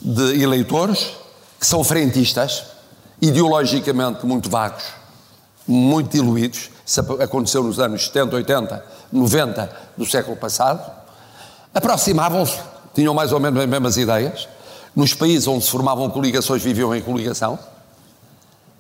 de 0.02 0.42
eleitores, 0.42 1.12
que 1.60 1.66
são 1.66 1.84
frentistas, 1.84 2.64
ideologicamente 3.22 4.26
muito 4.26 4.50
vagos, 4.50 4.84
muito 5.68 6.12
diluídos. 6.12 6.70
Isso 6.86 7.02
aconteceu 7.22 7.64
nos 7.64 7.80
anos 7.80 8.06
70, 8.06 8.36
80, 8.36 8.86
90 9.12 9.78
do 9.98 10.06
século 10.06 10.38
passado. 10.38 10.90
Aproximavam-se, 11.74 12.60
tinham 12.94 13.14
mais 13.14 13.32
ou 13.32 13.40
menos 13.40 13.60
as 13.62 13.68
mesmas 13.68 13.98
ideias, 13.98 14.48
nos 14.98 15.14
países 15.14 15.48
onde 15.48 15.64
se 15.64 15.70
formavam 15.70 16.10
coligações 16.10 16.64
viviam 16.64 16.94
em 16.96 17.04
coligação, 17.04 17.60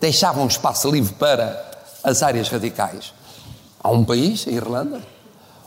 deixavam 0.01 0.47
espaço 0.47 0.89
livre 0.89 1.13
para 1.13 1.63
as 2.03 2.23
áreas 2.23 2.49
radicais. 2.49 3.13
Há 3.83 3.91
um 3.91 4.03
país, 4.03 4.47
a 4.47 4.51
Irlanda, 4.51 4.99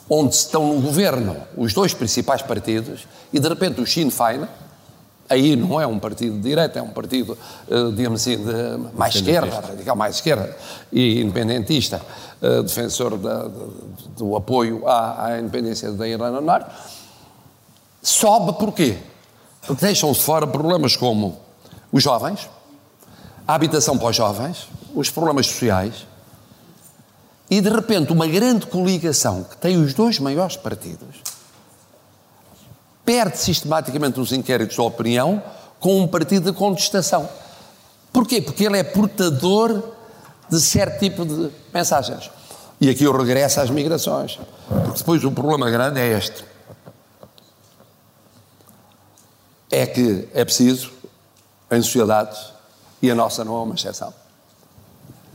onde 0.08 0.34
estão 0.34 0.74
no 0.74 0.80
governo 0.80 1.36
os 1.56 1.72
dois 1.72 1.94
principais 1.94 2.42
partidos 2.42 3.06
e 3.32 3.38
de 3.38 3.48
repente 3.48 3.80
o 3.80 3.86
Sinn 3.86 4.10
Féin, 4.10 4.48
aí 5.28 5.54
não 5.54 5.80
é 5.80 5.86
um 5.86 6.00
partido 6.00 6.34
de 6.34 6.42
direita, 6.42 6.80
é 6.80 6.82
um 6.82 6.90
partido, 6.90 7.38
eh, 7.70 7.90
digamos 7.94 8.20
assim, 8.20 8.36
de 8.36 8.98
mais 8.98 9.14
esquerda, 9.14 9.60
radical 9.60 9.94
mais 9.94 10.16
esquerda 10.16 10.56
e 10.90 11.20
independentista, 11.20 12.02
eh, 12.42 12.62
defensor 12.62 13.16
da, 13.16 13.48
do 14.16 14.34
apoio 14.34 14.82
à, 14.88 15.26
à 15.26 15.38
independência 15.38 15.92
da 15.92 16.08
Irlanda 16.08 16.40
do 16.40 16.44
Norte, 16.44 16.68
sobe 18.02 18.58
porquê? 18.58 18.98
Deixam-se 19.68 20.22
fora 20.22 20.46
problemas 20.46 20.96
como 20.96 21.38
os 21.92 22.02
jovens, 22.02 22.48
a 23.46 23.54
habitação 23.54 23.98
para 23.98 24.08
os 24.08 24.16
jovens, 24.16 24.68
os 24.94 25.10
problemas 25.10 25.46
sociais, 25.46 26.06
e 27.50 27.60
de 27.60 27.68
repente 27.68 28.12
uma 28.12 28.26
grande 28.26 28.66
coligação 28.66 29.44
que 29.44 29.56
tem 29.56 29.76
os 29.76 29.92
dois 29.92 30.18
maiores 30.18 30.56
partidos 30.56 31.22
perde 33.04 33.38
sistematicamente 33.38 34.20
os 34.20 34.30
inquéritos 34.30 34.76
de 34.76 34.80
opinião 34.80 35.42
com 35.80 36.00
um 36.00 36.06
partido 36.06 36.52
de 36.52 36.56
contestação. 36.56 37.28
Porquê? 38.12 38.40
Porque 38.40 38.62
ele 38.62 38.78
é 38.78 38.84
portador 38.84 39.82
de 40.48 40.60
certo 40.60 41.00
tipo 41.00 41.24
de 41.24 41.50
mensagens. 41.74 42.30
E 42.80 42.88
aqui 42.88 43.02
eu 43.02 43.16
regresso 43.16 43.60
às 43.60 43.68
migrações. 43.68 44.38
Porque 44.68 44.98
depois 44.98 45.24
o 45.24 45.32
problema 45.32 45.68
grande 45.68 45.98
é 45.98 46.16
este. 46.16 46.44
É 49.70 49.86
que 49.86 50.28
é 50.34 50.44
preciso, 50.44 50.92
em 51.70 51.80
sociedades, 51.80 52.52
e 53.00 53.10
a 53.10 53.14
nossa 53.14 53.42
não 53.44 53.56
é 53.56 53.62
uma 53.62 53.74
exceção, 53.74 54.12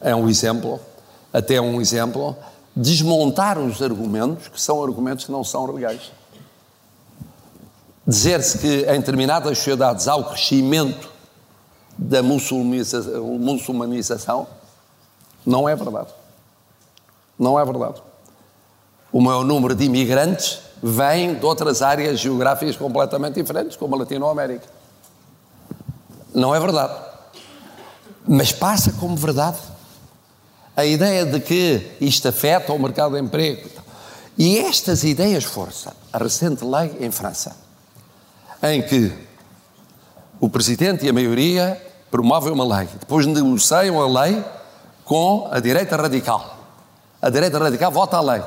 é 0.02 0.16
um 0.16 0.30
exemplo, 0.30 0.80
até 1.32 1.60
um 1.60 1.82
exemplo, 1.82 2.36
desmontar 2.76 3.58
os 3.58 3.82
argumentos 3.82 4.50
que 4.50 4.62
são 4.62 4.84
argumentos 4.84 5.26
que 5.26 5.32
não 5.32 5.44
são 5.44 5.66
legais. 5.72 6.12
Dizer-se 8.06 8.60
que 8.60 8.82
em 8.82 9.00
determinadas 9.00 9.58
sociedades 9.58 10.08
há 10.08 10.16
o 10.16 10.26
crescimento 10.26 11.10
da 11.98 12.22
muçulmanização 12.22 14.48
não 15.46 15.68
é 15.68 15.76
verdade. 15.76 16.10
Não 17.40 17.60
é 17.60 17.66
verdade. 17.66 18.04
O 19.12 19.20
maior 19.22 19.44
número 19.44 19.74
de 19.74 19.86
imigrantes 19.86 20.60
vêm 20.82 21.36
de 21.36 21.46
outras 21.46 21.82
áreas 21.82 22.20
geográficas 22.20 22.76
completamente 22.76 23.36
diferentes, 23.36 23.76
como 23.76 23.96
a 23.96 24.00
Latinoamérica. 24.00 24.68
Não 26.34 26.54
é 26.54 26.60
verdade. 26.60 26.94
Mas 28.28 28.52
passa 28.52 28.92
como 28.94 29.16
verdade. 29.16 29.58
A 30.76 30.86
ideia 30.86 31.26
de 31.26 31.40
que 31.40 31.96
isto 32.02 32.28
afeta 32.28 32.74
o 32.74 32.80
mercado 32.80 33.14
de 33.14 33.22
emprego. 33.22 33.70
E 34.38 34.58
estas 34.60 35.04
ideias 35.04 35.46
força 35.46 35.96
a 36.12 36.18
recente 36.18 36.66
lei 36.66 36.98
em 37.00 37.10
França, 37.10 37.56
em 38.62 38.82
que 38.82 39.14
o 40.42 40.50
Presidente 40.50 41.06
e 41.06 41.10
a 41.10 41.14
maioria 41.14 41.82
promovem 42.12 42.52
uma 42.52 42.78
lei, 42.78 42.90
depois 43.00 43.26
negociam 43.26 44.02
a 44.02 44.24
lei 44.24 44.44
com 45.06 45.48
a 45.50 45.62
direita 45.62 45.96
radical. 45.96 46.58
A 47.22 47.30
direita 47.30 47.58
radical 47.58 47.92
vota 47.92 48.18
a 48.18 48.22
lei 48.22 48.44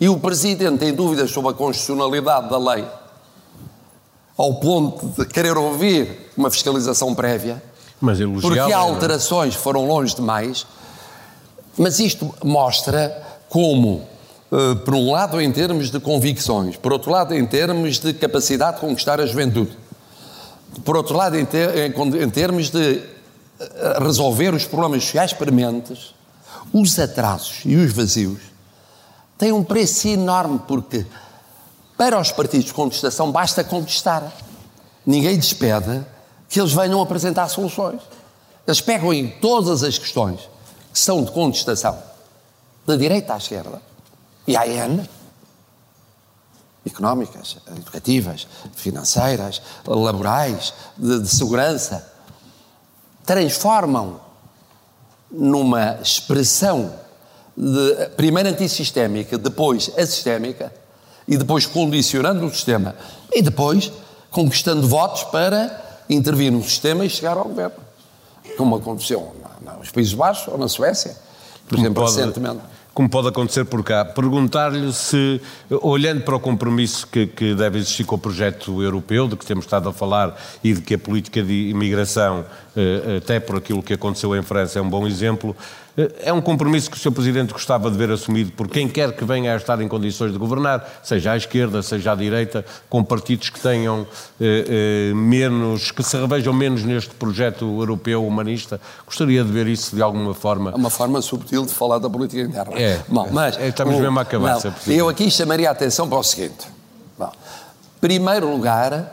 e 0.00 0.08
o 0.08 0.18
Presidente 0.18 0.78
tem 0.78 0.94
dúvidas 0.94 1.30
sobre 1.30 1.50
a 1.50 1.54
constitucionalidade 1.54 2.48
da 2.48 2.58
lei, 2.58 2.86
ao 4.36 4.54
ponto 4.54 5.06
de 5.08 5.26
querer 5.26 5.58
ouvir 5.58 6.30
uma 6.34 6.50
fiscalização 6.50 7.14
prévia, 7.14 7.62
porque 8.40 8.58
há 8.58 8.70
é? 8.70 8.72
alterações 8.72 9.54
que 9.54 9.62
foram 9.62 9.86
longe 9.86 10.16
demais, 10.16 10.66
mas 11.76 11.98
isto 11.98 12.34
mostra 12.42 13.22
como, 13.50 14.06
eh, 14.50 14.74
por 14.76 14.94
um 14.94 15.10
lado, 15.12 15.38
em 15.38 15.52
termos 15.52 15.90
de 15.90 16.00
convicções, 16.00 16.76
por 16.76 16.92
outro 16.94 17.10
lado, 17.10 17.34
em 17.34 17.44
termos 17.44 17.98
de 17.98 18.14
capacidade 18.14 18.76
de 18.76 18.80
conquistar 18.80 19.20
a 19.20 19.26
juventude, 19.26 19.76
por 20.82 20.96
outro 20.96 21.14
lado, 21.14 21.36
em, 21.36 21.44
ter, 21.44 21.76
em 21.76 22.30
termos 22.30 22.70
de 22.70 23.02
eh, 23.60 23.98
resolver 24.00 24.54
os 24.54 24.64
problemas 24.64 25.04
sociais 25.04 25.34
prementes, 25.34 26.14
os 26.72 26.98
atrasos 26.98 27.60
e 27.66 27.76
os 27.76 27.92
vazios, 27.92 28.49
tem 29.40 29.52
um 29.52 29.64
preço 29.64 30.06
enorme, 30.06 30.60
porque 30.68 31.06
para 31.96 32.20
os 32.20 32.30
partidos 32.30 32.66
de 32.66 32.74
contestação 32.74 33.32
basta 33.32 33.64
contestar. 33.64 34.30
Ninguém 35.06 35.38
despede 35.38 36.04
que 36.46 36.60
eles 36.60 36.74
venham 36.74 37.00
apresentar 37.00 37.48
soluções. 37.48 38.02
Eles 38.66 38.82
pegam 38.82 39.14
em 39.14 39.30
todas 39.30 39.82
as 39.82 39.96
questões 39.96 40.40
que 40.92 40.98
são 40.98 41.24
de 41.24 41.32
contestação, 41.32 41.98
da 42.86 42.96
direita 42.96 43.32
à 43.32 43.38
esquerda, 43.38 43.80
e 44.46 44.54
à 44.58 44.66
N, 44.66 45.08
económicas, 46.84 47.56
educativas, 47.68 48.46
financeiras, 48.74 49.62
laborais, 49.86 50.74
de, 50.98 51.18
de 51.18 51.28
segurança, 51.28 52.12
transformam 53.24 54.20
numa 55.30 55.98
expressão 56.02 56.92
de, 57.60 58.06
primeiro 58.16 58.48
antissistémica, 58.48 59.36
depois 59.36 59.92
assistémica, 59.98 60.72
e 61.28 61.36
depois 61.36 61.66
condicionando 61.66 62.46
o 62.46 62.50
sistema, 62.50 62.96
e 63.32 63.42
depois 63.42 63.92
conquistando 64.30 64.88
votos 64.88 65.24
para 65.24 66.00
intervir 66.08 66.50
no 66.50 66.62
sistema 66.62 67.04
e 67.04 67.10
chegar 67.10 67.36
ao 67.36 67.44
governo. 67.44 67.76
Como 68.56 68.76
aconteceu 68.76 69.34
nos 69.78 69.90
Países 69.90 70.14
Baixos 70.14 70.48
ou 70.48 70.58
na 70.58 70.68
Suécia, 70.68 71.14
por 71.68 71.76
como 71.76 71.82
exemplo, 71.82 72.02
pode, 72.02 72.16
recentemente. 72.16 72.60
Como 72.92 73.08
pode 73.08 73.28
acontecer 73.28 73.64
por 73.64 73.84
cá. 73.84 74.04
Perguntar-lhe 74.04 74.92
se, 74.92 75.40
olhando 75.82 76.22
para 76.22 76.34
o 76.34 76.40
compromisso 76.40 77.06
que, 77.06 77.26
que, 77.26 77.54
deve 77.54 77.78
existir 77.78 78.04
com 78.04 78.16
o 78.16 78.18
projeto 78.18 78.82
europeu, 78.82 79.28
de 79.28 79.36
que 79.36 79.46
temos 79.46 79.64
estado 79.64 79.88
a 79.88 79.92
falar, 79.92 80.36
e 80.64 80.72
de 80.74 80.80
que 80.80 80.94
a 80.94 80.98
política 80.98 81.42
de 81.42 81.70
imigração 81.70 82.44
eh, 82.74 83.18
até 83.18 83.38
por 83.38 83.56
aquilo 83.56 83.82
que 83.82 83.94
aconteceu 83.94 84.34
em 84.34 84.42
França, 84.42 84.78
é 84.78 84.82
um 84.82 84.90
bom 84.90 85.06
exemplo. 85.06 85.54
Eh, 85.96 86.12
é 86.24 86.32
um 86.32 86.40
compromisso 86.40 86.90
que 86.90 86.96
o 86.96 87.00
Sr. 87.00 87.12
Presidente 87.12 87.52
gostava 87.52 87.90
de 87.90 87.96
ver 87.96 88.10
assumido 88.10 88.52
por 88.52 88.68
quem 88.68 88.88
quer 88.88 89.12
que 89.14 89.24
venha 89.24 89.54
a 89.54 89.56
estar 89.56 89.80
em 89.80 89.88
condições 89.88 90.32
de 90.32 90.38
governar, 90.38 91.00
seja 91.02 91.32
à 91.32 91.36
esquerda, 91.36 91.82
seja 91.82 92.12
à 92.12 92.14
direita, 92.14 92.64
com 92.88 93.02
partidos 93.02 93.50
que 93.50 93.60
tenham 93.60 94.06
eh, 94.40 95.10
eh, 95.10 95.14
menos, 95.14 95.90
que 95.90 96.02
se 96.02 96.16
revejam 96.16 96.52
menos 96.52 96.82
neste 96.84 97.14
projeto 97.14 97.64
europeu 97.80 98.26
humanista. 98.26 98.80
Gostaria 99.04 99.44
de 99.44 99.50
ver 99.50 99.66
isso 99.66 99.94
de 99.94 100.02
alguma 100.02 100.34
forma. 100.34 100.70
É 100.70 100.74
uma 100.74 100.90
forma 100.90 101.20
subtil 101.22 101.64
de 101.66 101.72
falar 101.72 101.98
da 101.98 102.08
política 102.08 102.42
interna. 102.42 102.78
É, 102.78 103.00
Bom, 103.08 103.28
mas, 103.32 103.56
é, 103.58 103.68
estamos 103.68 103.96
mesmo 103.98 104.18
a 104.18 104.22
acabar. 104.22 104.58
Não, 104.62 104.94
eu 104.94 105.08
aqui 105.08 105.30
chamaria 105.30 105.68
a 105.68 105.72
atenção 105.72 106.08
para 106.08 106.18
o 106.18 106.22
seguinte. 106.22 106.68
Bom, 107.18 107.30
primeiro 108.00 108.50
lugar, 108.50 109.12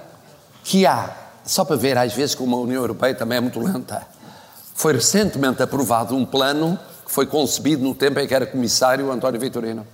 que 0.63 0.85
há 0.85 1.09
só 1.47 1.63
para 1.63 1.77
ver, 1.77 1.97
às 1.97 2.13
vezes, 2.13 2.35
como 2.35 2.55
a 2.57 2.59
União 2.59 2.81
Europeia 2.81 3.15
também 3.15 3.37
é 3.37 3.41
muito 3.41 3.59
lenta. 3.59 4.05
Foi 4.77 4.93
recentemente 4.93 5.63
aprovado 5.63 6.15
um 6.15 6.23
plano 6.23 6.77
que 7.03 7.11
foi 7.11 7.25
concebido 7.25 7.83
no 7.83 7.95
tempo 7.95 8.19
em 8.19 8.27
que 8.27 8.33
era 8.35 8.45
comissário 8.45 9.11
António 9.11 9.41
Vitorino 9.41 9.87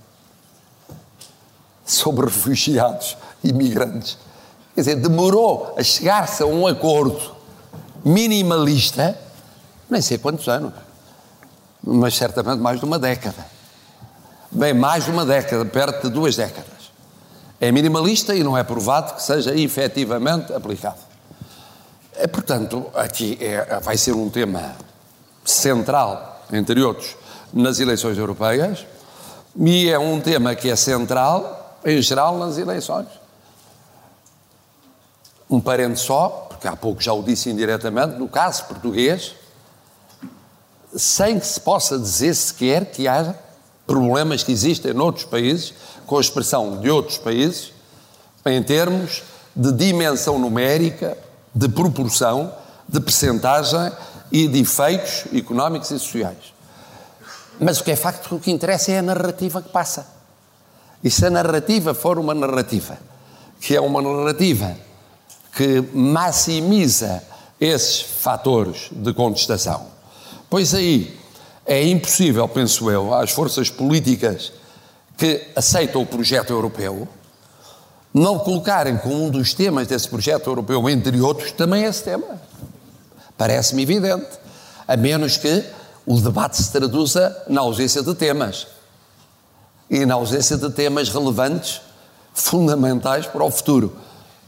sobre 1.86 2.26
refugiados 2.26 3.16
e 3.42 3.48
imigrantes. 3.48 4.18
Quer 4.74 4.82
dizer, 4.82 4.96
demorou 4.96 5.74
a 5.78 5.82
chegar-se 5.82 6.42
a 6.42 6.46
um 6.46 6.66
acordo 6.66 7.34
minimalista, 8.04 9.18
nem 9.88 10.02
sei 10.02 10.18
quantos 10.18 10.46
anos, 10.48 10.74
mas 11.82 12.14
certamente 12.14 12.60
mais 12.60 12.78
de 12.78 12.84
uma 12.84 12.98
década. 12.98 13.46
Bem, 14.50 14.74
mais 14.74 15.06
de 15.06 15.10
uma 15.10 15.24
década, 15.24 15.64
perto 15.64 16.08
de 16.08 16.10
duas 16.12 16.36
décadas. 16.36 16.92
É 17.58 17.72
minimalista 17.72 18.34
e 18.34 18.44
não 18.44 18.54
é 18.54 18.62
provado 18.62 19.14
que 19.14 19.22
seja 19.22 19.54
efetivamente 19.54 20.52
aplicado. 20.52 21.13
É, 22.16 22.26
portanto, 22.26 22.86
aqui 22.94 23.36
é, 23.40 23.80
vai 23.80 23.96
ser 23.96 24.12
um 24.12 24.30
tema 24.30 24.76
central, 25.44 26.44
entre 26.52 26.80
outros, 26.82 27.16
nas 27.52 27.80
eleições 27.80 28.16
europeias, 28.16 28.86
e 29.56 29.90
é 29.90 29.98
um 29.98 30.20
tema 30.20 30.54
que 30.54 30.70
é 30.70 30.76
central, 30.76 31.78
em 31.84 32.00
geral, 32.00 32.38
nas 32.38 32.56
eleições. 32.56 33.08
Um 35.50 35.60
parente 35.60 36.00
só, 36.00 36.46
porque 36.48 36.68
há 36.68 36.76
pouco 36.76 37.02
já 37.02 37.12
o 37.12 37.22
disse 37.22 37.50
indiretamente, 37.50 38.16
no 38.16 38.28
caso 38.28 38.64
português, 38.64 39.34
sem 40.96 41.38
que 41.38 41.46
se 41.46 41.60
possa 41.60 41.98
dizer 41.98 42.34
sequer 42.34 42.86
que 42.86 43.08
haja 43.08 43.36
problemas 43.86 44.42
que 44.42 44.52
existem 44.52 44.92
noutros 44.92 45.24
países, 45.24 45.74
com 46.06 46.16
a 46.16 46.20
expressão 46.20 46.80
de 46.80 46.88
outros 46.90 47.18
países, 47.18 47.72
em 48.46 48.62
termos 48.62 49.22
de 49.54 49.72
dimensão 49.72 50.38
numérica 50.38 51.16
de 51.54 51.68
proporção, 51.68 52.52
de 52.88 53.00
percentagem 53.00 53.92
e 54.32 54.48
de 54.48 54.60
efeitos 54.60 55.26
económicos 55.32 55.90
e 55.90 55.98
sociais. 55.98 56.52
Mas 57.60 57.80
o 57.80 57.84
que 57.84 57.92
é 57.92 57.96
facto, 57.96 58.34
o 58.34 58.40
que 58.40 58.50
interessa 58.50 58.90
é 58.90 58.98
a 58.98 59.02
narrativa 59.02 59.62
que 59.62 59.68
passa. 59.68 60.06
E 61.02 61.10
se 61.10 61.24
a 61.26 61.30
narrativa 61.30 61.94
for 61.94 62.18
uma 62.18 62.34
narrativa 62.34 62.98
que 63.60 63.76
é 63.76 63.80
uma 63.80 64.02
narrativa 64.02 64.76
que 65.56 65.80
maximiza 65.94 67.22
esses 67.60 68.00
fatores 68.00 68.88
de 68.90 69.14
contestação, 69.14 69.86
pois 70.50 70.74
aí 70.74 71.18
é 71.64 71.82
impossível, 71.86 72.46
penso 72.48 72.90
eu, 72.90 73.14
às 73.14 73.30
forças 73.30 73.70
políticas 73.70 74.52
que 75.16 75.48
aceitam 75.54 76.02
o 76.02 76.06
projeto 76.06 76.50
europeu 76.50 77.08
não 78.14 78.38
colocarem 78.38 78.96
como 78.96 79.24
um 79.24 79.28
dos 79.28 79.52
temas 79.52 79.88
desse 79.88 80.08
projeto 80.08 80.48
europeu, 80.48 80.88
entre 80.88 81.20
outros, 81.20 81.50
também 81.50 81.82
esse 81.82 82.04
tema. 82.04 82.40
Parece-me 83.36 83.82
evidente. 83.82 84.28
A 84.86 84.96
menos 84.96 85.36
que 85.36 85.64
o 86.06 86.20
debate 86.20 86.56
se 86.56 86.70
traduza 86.70 87.36
na 87.48 87.62
ausência 87.62 88.02
de 88.02 88.14
temas. 88.14 88.68
E 89.90 90.06
na 90.06 90.14
ausência 90.14 90.56
de 90.56 90.70
temas 90.70 91.08
relevantes, 91.08 91.80
fundamentais 92.32 93.26
para 93.26 93.42
o 93.42 93.50
futuro 93.50 93.92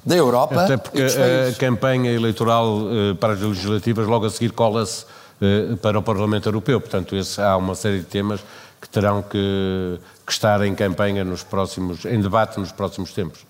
da 0.04 0.14
Europa. 0.14 0.64
Até 0.64 0.76
porque 0.76 1.02
a 1.02 1.52
campanha 1.58 2.12
eleitoral 2.12 2.78
eh, 2.90 3.14
para 3.14 3.32
as 3.32 3.40
legislativas 3.40 4.06
logo 4.06 4.26
a 4.26 4.30
seguir 4.30 4.52
cola-se 4.52 5.04
eh, 5.40 5.74
para 5.82 5.98
o 5.98 6.02
Parlamento 6.02 6.48
Europeu. 6.48 6.80
Portanto, 6.80 7.16
esse, 7.16 7.40
há 7.40 7.56
uma 7.56 7.74
série 7.74 7.98
de 7.98 8.04
temas 8.04 8.40
que 8.80 8.88
terão 8.88 9.22
que, 9.22 9.98
que 10.24 10.32
estar 10.32 10.64
em 10.64 10.74
campanha 10.74 11.24
nos 11.24 11.42
próximos, 11.42 12.04
em 12.04 12.20
debate 12.20 12.60
nos 12.60 12.70
próximos 12.70 13.12
tempos. 13.12 13.44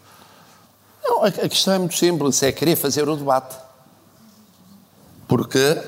A, 1.26 1.48
questão 1.48 1.74
é 1.74 1.78
muito 1.80 1.96
simples, 1.96 2.40
é 2.44 2.52
querer 2.52 2.76
fazer 2.76 3.08
o 3.08 3.16
debate. 3.16 3.56
Porque 5.26 5.82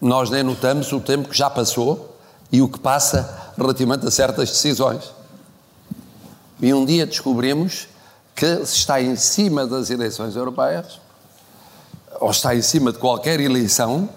nós 0.00 0.30
nem 0.30 0.42
notamos 0.42 0.90
o 0.92 1.00
tempo 1.00 1.28
que 1.28 1.36
já 1.36 1.50
passou 1.50 2.16
e 2.50 2.62
o 2.62 2.68
que 2.70 2.78
passa 2.78 3.52
relativamente 3.58 4.06
a 4.06 4.10
certas 4.10 4.48
decisões. 4.48 5.12
E 6.58 6.72
um 6.72 6.86
dia 6.86 7.04
descobrimos 7.04 7.86
que 8.34 8.64
se 8.64 8.76
está 8.76 8.98
em 8.98 9.14
cima 9.14 9.66
das 9.66 9.90
eleições 9.90 10.34
europeias, 10.34 10.98
ou 12.18 12.30
está 12.30 12.56
em 12.56 12.62
cima 12.62 12.90
de 12.90 12.98
qualquer 12.98 13.40
eleição, 13.40 14.08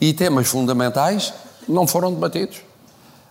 e 0.00 0.14
temas 0.14 0.48
fundamentais 0.48 1.34
não 1.68 1.86
foram 1.86 2.10
debatidos. 2.10 2.62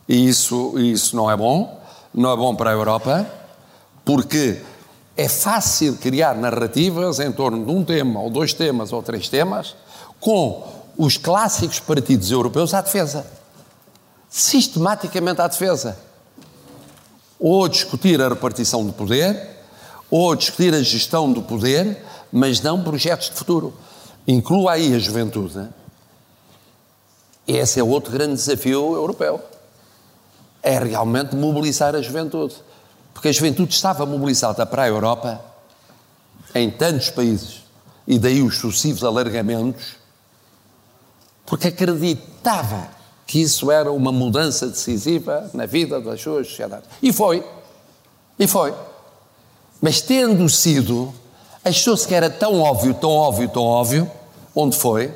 E 0.07 0.29
isso, 0.29 0.77
isso 0.77 1.15
não 1.15 1.31
é 1.31 1.35
bom, 1.35 1.81
não 2.13 2.31
é 2.31 2.37
bom 2.37 2.55
para 2.55 2.69
a 2.69 2.73
Europa, 2.73 3.27
porque 4.05 4.61
é 5.15 5.29
fácil 5.29 5.95
criar 5.97 6.35
narrativas 6.35 7.19
em 7.19 7.31
torno 7.31 7.65
de 7.65 7.71
um 7.71 7.83
tema, 7.83 8.19
ou 8.19 8.29
dois 8.29 8.53
temas, 8.53 8.91
ou 8.91 9.03
três 9.03 9.29
temas, 9.29 9.75
com 10.19 10.67
os 10.97 11.17
clássicos 11.17 11.79
partidos 11.79 12.31
europeus 12.31 12.73
à 12.73 12.81
defesa. 12.81 13.25
Sistematicamente 14.29 15.41
à 15.41 15.47
defesa. 15.47 15.97
Ou 17.39 17.67
discutir 17.67 18.21
a 18.21 18.29
repartição 18.29 18.85
do 18.85 18.93
poder, 18.93 19.49
ou 20.09 20.35
discutir 20.35 20.73
a 20.73 20.81
gestão 20.81 21.31
do 21.31 21.43
poder, 21.43 22.03
mas 22.31 22.61
não 22.61 22.83
projetos 22.83 23.29
de 23.29 23.35
futuro. 23.35 23.73
Inclua 24.27 24.73
aí 24.73 24.95
a 24.95 24.99
juventude. 24.99 25.67
Esse 27.47 27.79
é 27.79 27.83
outro 27.83 28.11
grande 28.11 28.35
desafio 28.35 28.95
europeu. 28.95 29.39
É 30.63 30.79
realmente 30.79 31.35
mobilizar 31.35 31.93
a 31.93 32.01
juventude. 32.01 32.55
Porque 33.13 33.27
a 33.27 33.31
juventude 33.31 33.73
estava 33.73 34.05
mobilizada 34.05 34.65
para 34.65 34.83
a 34.83 34.87
Europa 34.87 35.43
em 36.55 36.69
tantos 36.69 37.09
países, 37.09 37.63
e 38.07 38.19
daí 38.19 38.41
os 38.41 38.57
sucessivos 38.57 39.03
alargamentos, 39.03 39.95
porque 41.45 41.67
acreditava 41.69 42.89
que 43.25 43.41
isso 43.41 43.71
era 43.71 43.91
uma 43.91 44.11
mudança 44.11 44.67
decisiva 44.67 45.49
na 45.53 45.65
vida 45.65 45.99
das 45.99 46.21
suas 46.21 46.47
sociedades. 46.47 46.89
E 47.01 47.11
foi. 47.11 47.43
E 48.37 48.45
foi. 48.47 48.73
Mas 49.81 50.01
tendo 50.01 50.47
sido, 50.49 51.13
achou-se 51.63 52.07
que 52.07 52.13
era 52.13 52.29
tão 52.29 52.61
óbvio, 52.61 52.93
tão 52.93 53.11
óbvio, 53.11 53.49
tão 53.49 53.63
óbvio, 53.63 54.11
onde 54.55 54.77
foi, 54.77 55.13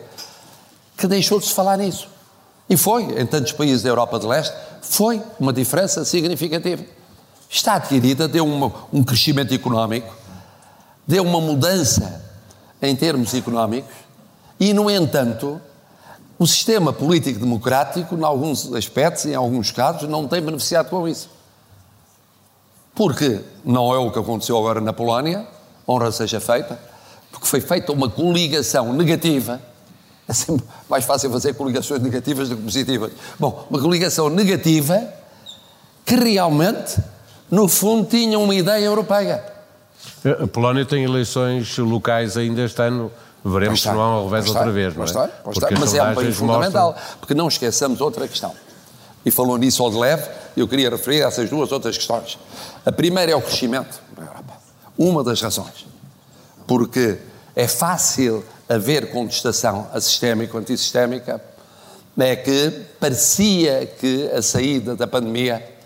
que 0.98 1.08
deixou 1.08 1.40
de 1.40 1.46
se 1.46 1.54
falar 1.54 1.78
nisso. 1.78 2.10
E 2.70 2.76
foi, 2.76 3.04
em 3.20 3.26
tantos 3.26 3.52
países 3.52 3.84
da 3.84 3.90
Europa 3.90 4.20
de 4.20 4.26
Leste, 4.26 4.56
foi 4.82 5.22
uma 5.40 5.54
diferença 5.54 6.04
significativa 6.04 6.84
está 7.50 7.76
adquirida, 7.76 8.28
deu 8.28 8.46
uma, 8.46 8.72
um 8.92 9.04
crescimento 9.04 9.54
económico, 9.54 10.14
deu 11.06 11.24
uma 11.24 11.40
mudança 11.40 12.24
em 12.82 12.96
termos 12.96 13.34
económicos 13.34 13.94
e, 14.60 14.74
no 14.74 14.90
entanto, 14.90 15.62
o 16.38 16.46
sistema 16.46 16.94
político 16.94 17.40
democrático, 17.40 18.16
em 18.16 18.24
alguns 18.24 18.72
aspectos, 18.74 19.26
em 19.26 19.36
alguns 19.36 19.72
casos, 19.72 20.08
não 20.10 20.28
tem 20.28 20.42
beneficiado 20.42 20.90
com 20.90 21.08
isso. 21.08 21.30
Porque 22.94 23.42
não 23.64 23.94
é 23.94 23.98
o 23.98 24.12
que 24.12 24.20
aconteceu 24.20 24.58
agora 24.58 24.82
na 24.82 24.94
Polónia, 24.94 25.48
honra 25.88 26.12
seja 26.12 26.40
feita, 26.40 26.80
porque 27.32 27.48
foi 27.48 27.62
feita 27.62 27.92
uma 27.92 28.10
coligação 28.10 28.94
negativa. 28.94 29.62
É 30.28 30.34
sempre 30.34 30.66
mais 30.90 31.06
fácil 31.06 31.32
fazer 31.32 31.54
coligações 31.54 32.02
negativas 32.02 32.50
do 32.50 32.58
que 32.58 32.64
positivas. 32.64 33.12
Bom, 33.40 33.66
uma 33.70 33.80
coligação 33.80 34.30
negativa 34.30 35.02
que 36.06 36.16
realmente 36.16 36.98
no 37.50 37.68
fundo, 37.68 38.08
tinham 38.08 38.44
uma 38.44 38.56
ideia 38.56 38.86
europeia. 38.86 39.44
A 40.42 40.48
Polónia 40.48 40.86
tem 40.86 41.04
eleições 41.04 41.78
locais 41.78 42.38
ainda 42.38 42.62
este 42.64 42.82
ano. 42.82 43.12
Veremos 43.44 43.82
se 43.82 43.88
não 43.88 44.02
há 44.02 44.22
um 44.22 44.26
revés 44.26 44.50
outra 44.50 44.72
vez, 44.72 44.96
não 44.96 45.04
é? 45.04 45.06
Estar, 45.06 45.30
estar. 45.50 45.72
Mas 45.80 45.94
é 45.94 46.04
um 46.04 46.16
país 46.16 46.36
fundamental, 46.36 46.92
mostram... 46.92 47.18
porque 47.20 47.34
não 47.34 47.48
esqueçamos 47.48 48.02
outra 48.02 48.28
questão. 48.28 48.54
E 49.26 49.32
falou 49.32 49.58
nisso 49.58 49.84
ao 49.84 49.90
de 49.90 49.98
leve, 49.98 50.28
eu 50.56 50.68
queria 50.68 50.90
referir 50.90 51.24
a 51.24 51.28
essas 51.28 51.50
duas 51.50 51.72
outras 51.72 51.98
questões. 51.98 52.38
A 52.86 52.92
primeira 52.92 53.32
é 53.32 53.36
o 53.36 53.42
crescimento 53.42 54.02
da 54.18 54.24
Europa. 54.24 54.54
Uma 54.98 55.24
das 55.24 55.42
razões. 55.42 55.86
Porque 56.66 57.20
é 57.56 57.68
fácil 57.68 58.44
haver 58.68 59.12
contestação 59.12 59.88
a 59.94 60.02
sistémica 60.02 60.54
ou 60.54 60.60
antissistémica, 60.60 61.42
é 62.18 62.36
que 62.36 62.72
parecia 63.00 63.86
que 63.86 64.30
a 64.32 64.42
saída 64.42 64.96
da 64.96 65.08
pandemia 65.08 65.77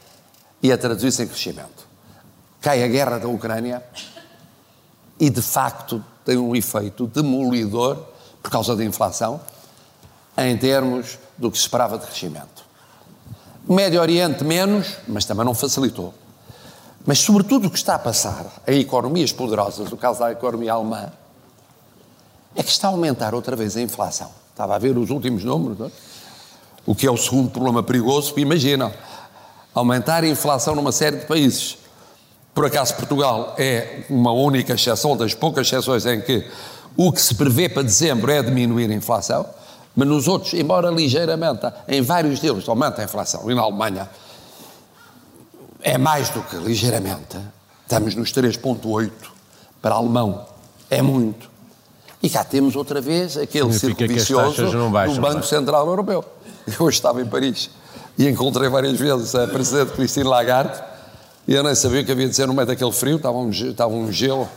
e 0.62 0.72
a 0.72 0.78
traduzir-se 0.78 1.24
em 1.24 1.28
crescimento. 1.28 1.88
Cai 2.62 2.84
a 2.84 2.88
guerra 2.88 3.18
da 3.18 3.28
Ucrânia 3.28 3.84
e, 5.20 5.30
de 5.30 5.42
facto, 5.42 6.04
tem 6.24 6.38
um 6.38 6.56
efeito 6.56 7.08
demolidor 7.08 7.98
por 8.42 8.52
causa 8.52 8.76
da 8.76 8.84
inflação 8.84 9.42
em 10.38 10.58
termos 10.58 11.18
do 11.38 11.52
que 11.52 11.58
se 11.58 11.64
esperava 11.64 11.98
de 11.98 12.06
crescimento. 12.06 12.64
Médio 13.68 14.02
Oriente 14.02 14.44
menos, 14.44 14.98
mas 15.08 15.26
também 15.26 15.46
não 15.46 15.54
facilitou. 15.54 16.14
Mas, 17.06 17.20
sobretudo, 17.20 17.68
o 17.68 17.72
que 17.72 17.78
está 17.78 17.96
a 17.96 18.00
passar 18.00 18.46
em 18.68 18.80
economias 18.80 19.32
poderosas, 19.32 19.92
o 19.92 19.98
caso 19.98 20.20
da 20.20 20.32
economia 20.32 20.74
alemã, 20.74 21.12
é 22.56 22.62
que 22.62 22.70
está 22.70 22.88
a 22.88 22.92
aumentar 22.92 23.34
outra 23.34 23.56
vez 23.56 23.76
a 23.76 23.82
inflação. 23.82 24.30
Estava 24.52 24.76
a 24.76 24.80
ver 24.80 24.98
os 24.98 25.10
últimos 25.10 25.44
números, 25.44 25.80
não 25.80 25.88
é? 25.88 25.92
o 26.86 26.96
que 26.96 27.06
é 27.06 27.12
o 27.12 27.18
segundo 27.18 27.50
problema 27.50 27.84
perigoso, 27.84 28.34
imaginam, 28.38 28.92
aumentar 29.74 30.24
a 30.24 30.28
inflação 30.28 30.76
numa 30.76 30.92
série 30.92 31.18
de 31.18 31.26
países. 31.26 31.78
Por 32.54 32.66
acaso 32.66 32.96
Portugal 32.96 33.56
é 33.58 34.04
uma 34.10 34.32
única 34.32 34.74
exceção, 34.74 35.16
das 35.16 35.34
poucas 35.34 35.68
exceções 35.68 36.06
em 36.06 36.22
que 36.22 36.46
o 36.98 37.12
que 37.12 37.22
se 37.22 37.36
prevê 37.36 37.70
para 37.70 37.84
dezembro 37.84 38.32
é 38.32 38.44
diminuir 38.44 38.92
a 38.92 38.94
inflação, 38.94 39.46
mas 39.96 40.08
nos 40.08 40.28
outros, 40.28 40.54
embora 40.54 40.90
ligeiramente, 40.90 41.66
em 41.88 42.02
vários 42.02 42.40
deles 42.40 42.68
aumenta 42.68 43.02
a 43.02 43.06
inflação, 43.06 43.50
e 43.50 43.56
na 43.56 43.62
Alemanha 43.62 44.10
é 45.82 45.98
mais 45.98 46.30
do 46.30 46.42
que 46.42 46.58
ligeiramente, 46.58 47.38
estamos 47.84 48.16
nos 48.16 48.32
3,8 48.32 49.12
para 49.82 49.96
alemão, 49.96 50.46
é 50.90 51.02
muito. 51.02 51.50
E 52.22 52.30
cá 52.30 52.44
temos 52.44 52.76
outra 52.76 53.02
vez 53.02 53.36
aquele 53.36 53.74
círculo 53.74 54.08
vicioso 54.08 54.70
do 54.70 55.22
Banco 55.22 55.44
Central 55.44 55.88
Europeu. 55.88 56.24
Eu 56.68 56.86
hoje 56.86 56.98
estava 56.98 57.20
em 57.20 57.26
Paris 57.26 57.72
e 58.18 58.28
encontrei 58.28 58.70
várias 58.70 59.00
vezes 59.00 59.34
a 59.36 59.48
Presidente 59.48 59.94
Christine 59.94 60.26
Lagarde 60.26 60.82
e 61.48 61.54
eu 61.54 61.64
nem 61.64 61.74
sabia 61.74 62.02
o 62.02 62.06
que 62.06 62.12
havia 62.12 62.26
de 62.26 62.32
dizer 62.32 62.48
no 62.48 62.54
meio 62.54 62.68
daquele 62.68 62.92
frio, 62.92 63.18
estava 63.18 63.38
um, 63.38 63.50
estava 63.50 63.94
um 63.94 64.12
gelo, 64.12 64.48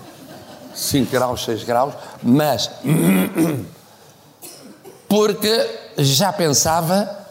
5 0.75 1.11
graus, 1.11 1.45
6 1.45 1.65
graus, 1.65 1.95
mas 2.23 2.71
porque 5.09 5.81
já 5.99 6.33
pensava, 6.33 7.27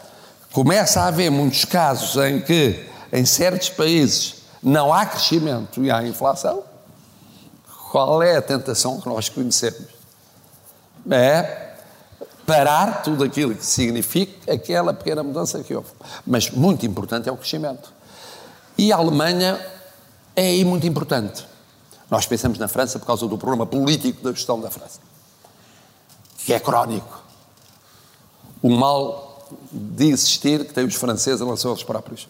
começa 0.52 1.02
a 1.02 1.06
haver 1.06 1.30
muitos 1.30 1.64
casos 1.64 2.16
em 2.24 2.40
que 2.40 2.84
em 3.12 3.24
certos 3.24 3.70
países 3.70 4.42
não 4.62 4.92
há 4.92 5.06
crescimento 5.06 5.84
e 5.84 5.90
há 5.90 6.02
inflação. 6.02 6.62
Qual 7.92 8.22
é 8.22 8.36
a 8.36 8.42
tentação 8.42 9.00
que 9.00 9.08
nós 9.08 9.28
conhecemos? 9.28 9.94
É 11.10 11.63
parar 12.46 13.02
tudo 13.02 13.24
aquilo 13.24 13.54
que 13.54 13.64
significa 13.64 14.52
aquela 14.52 14.92
pequena 14.92 15.22
mudança 15.22 15.62
que 15.62 15.74
houve. 15.74 15.88
Mas 16.26 16.50
muito 16.50 16.84
importante 16.84 17.28
é 17.28 17.32
o 17.32 17.36
crescimento. 17.36 17.92
E 18.76 18.92
a 18.92 18.96
Alemanha 18.96 19.60
é 20.36 20.46
aí 20.46 20.64
muito 20.64 20.86
importante. 20.86 21.46
Nós 22.10 22.26
pensamos 22.26 22.58
na 22.58 22.68
França 22.68 22.98
por 22.98 23.06
causa 23.06 23.26
do 23.26 23.38
problema 23.38 23.66
político 23.66 24.22
da 24.22 24.32
gestão 24.32 24.60
da 24.60 24.70
França, 24.70 25.00
que 26.38 26.52
é 26.52 26.60
crónico. 26.60 27.22
O 28.62 28.70
mal 28.70 29.48
de 29.70 30.06
existir 30.06 30.64
que 30.64 30.72
têm 30.72 30.84
os 30.84 30.94
franceses 30.94 31.40
em 31.40 31.44
relação 31.44 31.70
aos 31.70 31.82
próprios. 31.82 32.28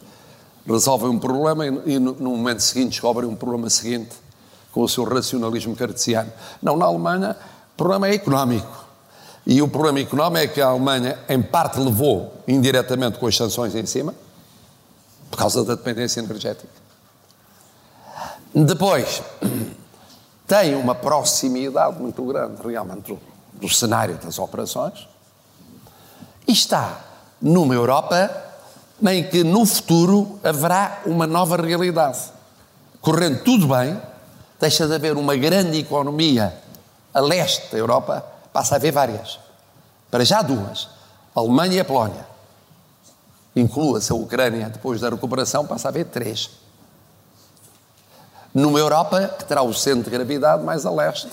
Resolvem 0.66 1.08
um 1.08 1.18
problema 1.18 1.66
e, 1.66 1.98
no 1.98 2.14
momento 2.14 2.60
seguinte 2.60 2.92
descobrem 2.92 3.28
um 3.28 3.36
problema 3.36 3.68
seguinte 3.68 4.14
com 4.72 4.82
o 4.82 4.88
seu 4.88 5.04
racionalismo 5.04 5.76
cartesiano. 5.76 6.32
Não, 6.62 6.76
na 6.76 6.86
Alemanha, 6.86 7.36
o 7.74 7.76
problema 7.76 8.08
é 8.08 8.14
económico. 8.14 8.83
E 9.46 9.60
o 9.60 9.68
problema 9.68 10.00
económico 10.00 10.44
é 10.44 10.46
que 10.46 10.60
a 10.60 10.68
Alemanha, 10.68 11.18
em 11.28 11.42
parte, 11.42 11.78
levou 11.78 12.32
indiretamente 12.48 13.18
com 13.18 13.26
as 13.26 13.36
sanções 13.36 13.74
em 13.74 13.84
cima, 13.84 14.14
por 15.30 15.36
causa 15.36 15.64
da 15.64 15.74
dependência 15.74 16.20
energética. 16.20 16.68
Depois, 18.54 19.22
tem 20.46 20.74
uma 20.76 20.94
proximidade 20.94 22.00
muito 22.00 22.24
grande, 22.24 22.62
realmente, 22.66 23.12
do, 23.12 23.20
do 23.54 23.68
cenário 23.68 24.16
das 24.16 24.38
operações, 24.38 25.06
e 26.46 26.52
está 26.52 27.00
numa 27.40 27.74
Europa 27.74 28.30
em 29.02 29.24
que 29.24 29.44
no 29.44 29.66
futuro 29.66 30.38
haverá 30.42 31.02
uma 31.04 31.26
nova 31.26 31.56
realidade. 31.56 32.18
Correndo 33.00 33.42
tudo 33.42 33.68
bem, 33.68 34.00
deixa 34.58 34.86
de 34.86 34.94
haver 34.94 35.16
uma 35.16 35.36
grande 35.36 35.78
economia 35.78 36.54
a 37.12 37.20
leste 37.20 37.70
da 37.70 37.78
Europa, 37.78 38.24
passa 38.54 38.76
a 38.76 38.78
haver 38.78 38.92
várias. 38.92 39.40
Para 40.12 40.24
já 40.24 40.40
duas, 40.40 40.88
Alemanha 41.34 41.74
e 41.74 41.80
a 41.80 41.84
Polónia. 41.84 42.24
Inclua-se 43.56 44.12
a 44.12 44.14
Ucrânia 44.14 44.70
depois 44.70 45.00
da 45.00 45.10
recuperação, 45.10 45.66
passa 45.66 45.88
a 45.88 45.90
haver 45.90 46.04
três. 46.04 46.50
Numa 48.54 48.78
Europa 48.78 49.26
que 49.36 49.44
terá 49.44 49.60
o 49.62 49.74
centro 49.74 50.04
de 50.04 50.10
gravidade 50.10 50.62
mais 50.62 50.86
a 50.86 50.90
leste 50.92 51.28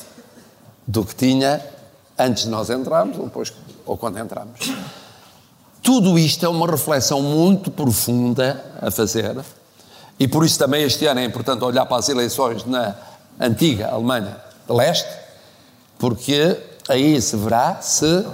do 0.87 1.05
que 1.05 1.13
tinha 1.13 1.63
antes 2.17 2.45
de 2.45 2.49
nós 2.49 2.71
entrarmos 2.71 3.19
ou, 3.19 3.25
depois, 3.25 3.53
ou 3.85 3.95
quando 3.95 4.17
entramos. 4.17 4.73
Tudo 5.83 6.17
isto 6.17 6.43
é 6.43 6.49
uma 6.49 6.65
reflexão 6.65 7.21
muito 7.21 7.69
profunda 7.69 8.65
a 8.81 8.89
fazer 8.89 9.37
e 10.19 10.27
por 10.27 10.43
isso 10.43 10.57
também 10.57 10.83
este 10.83 11.05
ano 11.05 11.19
é 11.19 11.23
importante 11.23 11.63
olhar 11.63 11.85
para 11.85 11.97
as 11.97 12.09
eleições 12.09 12.65
na 12.65 12.95
antiga 13.39 13.89
Alemanha 13.89 14.37
de 14.67 14.73
leste, 14.73 15.09
porque 15.99 16.70
aí 16.89 17.21
se 17.21 17.35
verá 17.35 17.81
se 17.81 18.25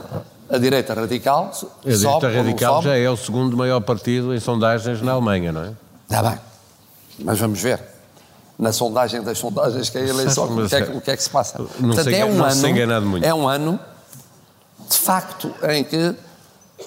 a 0.49 0.57
direita 0.57 0.93
radical 0.93 1.51
A 1.85 1.89
direita 1.89 2.29
radical 2.29 2.81
já 2.81 2.97
é 2.97 3.09
o 3.09 3.17
segundo 3.17 3.57
maior 3.57 3.81
partido 3.81 4.33
em 4.33 4.39
sondagens 4.39 5.01
na 5.01 5.13
Alemanha, 5.13 5.51
não 5.51 5.63
é? 5.63 5.71
Está 6.03 6.23
bem, 6.23 6.39
mas 7.19 7.39
vamos 7.39 7.61
ver. 7.61 7.81
Na 8.57 8.71
sondagem 8.71 9.21
das 9.21 9.37
sondagens 9.37 9.89
que 9.89 9.97
é 9.97 10.01
a 10.01 10.07
eleição, 10.07 10.45
o 10.57 10.67
que 10.67 10.75
é, 10.75 10.83
o 10.83 11.01
que, 11.01 11.11
é 11.11 11.17
que 11.17 11.23
se 11.23 11.29
passa? 11.29 11.59
Não 11.79 11.89
Portanto, 11.89 12.09
é 12.09 12.25
um 12.25 12.43
ano, 12.43 12.61
É 13.25 13.33
um 13.33 13.47
ano, 13.47 13.79
de 14.89 14.97
facto, 14.97 15.53
em 15.69 15.83
que 15.83 16.15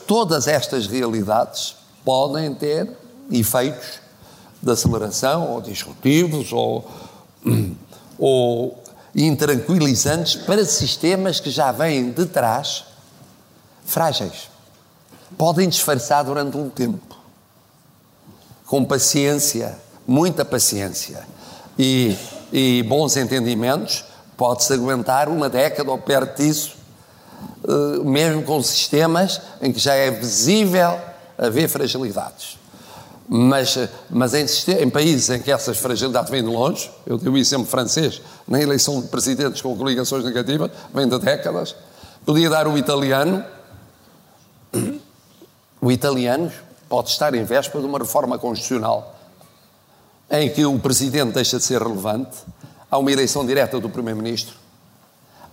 todas 0.07 0.49
estas 0.49 0.87
realidades 0.87 1.77
podem 2.05 2.55
ter 2.55 2.91
efeitos 3.31 4.01
de 4.63 4.71
aceleração 4.71 5.51
ou 5.51 5.61
disruptivos 5.61 6.53
ou, 6.53 6.89
ou 8.19 8.80
intranquilizantes 9.15 10.37
para 10.37 10.65
sistemas 10.65 11.41
que 11.41 11.51
já 11.51 11.73
vêm 11.73 12.11
de 12.11 12.27
trás 12.27 12.85
frágeis. 13.85 14.51
Podem 15.37 15.69
disfarçar 15.69 16.25
durante 16.25 16.57
um 16.57 16.69
tempo. 16.69 17.17
Com 18.67 18.85
paciência, 18.85 19.77
muita 20.07 20.45
paciência 20.45 21.27
e, 21.79 22.17
e 22.53 22.85
bons 22.85 23.17
entendimentos, 23.17 24.05
pode-se 24.37 24.73
aguentar 24.73 25.29
uma 25.29 25.49
década 25.49 25.91
ou 25.91 25.99
perto 25.99 26.43
disso 26.43 26.81
eh, 27.67 28.05
mesmo 28.05 28.43
com 28.43 28.63
sistemas 28.63 29.41
em 29.61 29.73
que 29.73 29.79
já 29.79 29.95
é 29.95 30.11
visível 30.11 30.99
haver 31.37 31.69
fragilidades. 31.69 32.59
Mas, 33.33 33.79
mas 34.11 34.35
em, 34.35 34.45
em, 34.83 34.91
países 34.91 35.31
em 35.31 35.41
que 35.41 35.53
essas 35.53 35.79
fragilidades 35.79 36.29
vêm 36.33 36.43
de 36.43 36.51
longe, 36.51 36.91
eu 37.07 37.17
dei 37.17 37.29
o 37.29 37.39
exemplo 37.39 37.65
francês, 37.65 38.21
na 38.49 38.61
eleição 38.61 39.01
de 39.01 39.07
presidentes 39.07 39.63
com 39.63 39.77
coligações 39.77 40.25
negativas, 40.25 40.69
vem 40.93 41.09
de 41.09 41.17
décadas, 41.17 41.77
podia 42.27 42.51
dar 42.51 42.67
o 42.67 42.77
italiano. 42.77 43.45
O 45.81 45.93
italiano 45.93 46.51
pode 46.89 47.11
estar 47.11 47.33
em 47.33 47.45
véspera 47.45 47.81
de 47.81 47.87
uma 47.87 48.01
reforma 48.01 48.37
constitucional 48.37 49.15
em 50.29 50.51
que 50.51 50.65
o 50.65 50.77
presidente 50.81 51.33
deixa 51.33 51.59
de 51.59 51.65
ser 51.65 51.81
relevante, 51.81 52.37
há 52.91 52.99
uma 52.99 53.13
eleição 53.13 53.47
direta 53.47 53.79
do 53.79 53.89
primeiro-ministro, 53.89 54.57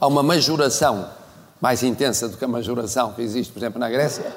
há 0.02 0.08
uma 0.08 0.24
majoração 0.24 1.10
mais 1.62 1.84
intensa 1.84 2.28
do 2.28 2.38
que 2.38 2.46
a 2.46 2.48
majoração 2.48 3.14
que 3.14 3.22
existe, 3.22 3.54
por 3.54 3.60
exemplo, 3.60 3.80
na 3.80 3.88
Grécia, 3.88 4.36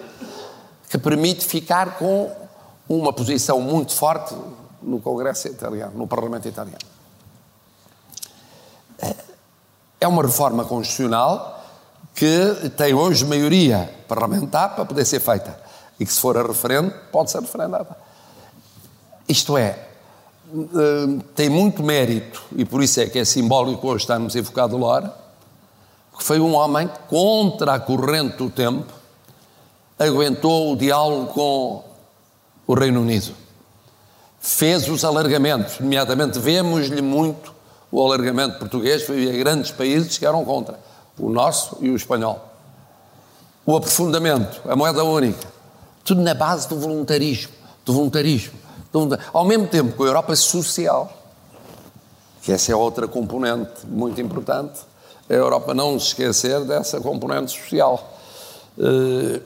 que 0.90 0.98
permite 0.98 1.44
ficar 1.46 1.96
com 1.96 2.39
uma 2.90 3.12
posição 3.12 3.60
muito 3.60 3.94
forte 3.94 4.34
no 4.82 5.00
Congresso 5.00 5.46
italiano, 5.46 5.92
no 5.96 6.08
Parlamento 6.08 6.48
italiano. 6.48 6.78
É 10.00 10.08
uma 10.08 10.22
reforma 10.22 10.64
constitucional 10.64 11.62
que 12.14 12.70
tem 12.76 12.92
hoje 12.92 13.24
maioria 13.24 13.94
parlamentar 14.08 14.74
para 14.74 14.84
poder 14.84 15.04
ser 15.04 15.20
feita 15.20 15.56
e 16.00 16.04
que, 16.04 16.12
se 16.12 16.18
for 16.18 16.36
a 16.36 16.42
referendo, 16.42 16.92
pode 17.12 17.30
ser 17.30 17.40
referendada. 17.40 17.96
Isto 19.28 19.56
é, 19.56 19.86
eh, 20.52 21.22
tem 21.36 21.48
muito 21.48 21.84
mérito 21.84 22.42
e 22.56 22.64
por 22.64 22.82
isso 22.82 23.00
é 23.00 23.06
que 23.06 23.20
é 23.20 23.24
simbólico 23.24 23.86
hoje 23.86 24.02
estarmos 24.02 24.34
evocado 24.34 24.76
Lora, 24.76 25.14
que 26.18 26.24
foi 26.24 26.40
um 26.40 26.54
homem 26.54 26.90
contra 27.08 27.74
a 27.74 27.80
corrente 27.80 28.38
do 28.38 28.50
tempo, 28.50 28.92
aguentou 29.96 30.72
o 30.72 30.76
diálogo 30.76 31.26
com 31.32 31.89
o 32.70 32.74
Reino 32.74 33.00
Unido, 33.00 33.34
fez 34.38 34.88
os 34.88 35.04
alargamentos, 35.04 35.80
nomeadamente 35.80 36.38
vemos-lhe 36.38 37.02
muito 37.02 37.52
o 37.90 38.00
alargamento 38.00 38.60
português, 38.60 39.02
foi 39.02 39.28
a 39.28 39.36
grandes 39.36 39.72
países 39.72 40.16
que 40.16 40.24
eram 40.24 40.44
contra, 40.44 40.78
o 41.18 41.28
nosso 41.28 41.78
e 41.80 41.90
o 41.90 41.96
espanhol. 41.96 42.48
O 43.66 43.76
aprofundamento, 43.76 44.62
a 44.68 44.76
moeda 44.76 45.02
única, 45.02 45.48
tudo 46.04 46.22
na 46.22 46.32
base 46.32 46.68
do 46.68 46.78
voluntarismo, 46.78 47.52
do 47.84 47.92
voluntarismo. 47.92 48.56
Do 48.92 49.00
voluntarismo. 49.00 49.30
Ao 49.32 49.44
mesmo 49.44 49.66
tempo 49.66 49.96
com 49.96 50.04
a 50.04 50.06
Europa 50.06 50.36
social, 50.36 51.12
que 52.40 52.52
essa 52.52 52.70
é 52.70 52.76
outra 52.76 53.08
componente 53.08 53.84
muito 53.84 54.20
importante, 54.20 54.78
a 55.28 55.32
Europa 55.32 55.74
não 55.74 55.98
se 55.98 56.06
esquecer 56.06 56.60
dessa 56.64 57.00
componente 57.00 57.50
social. 57.50 58.16
Uh, 58.78 59.40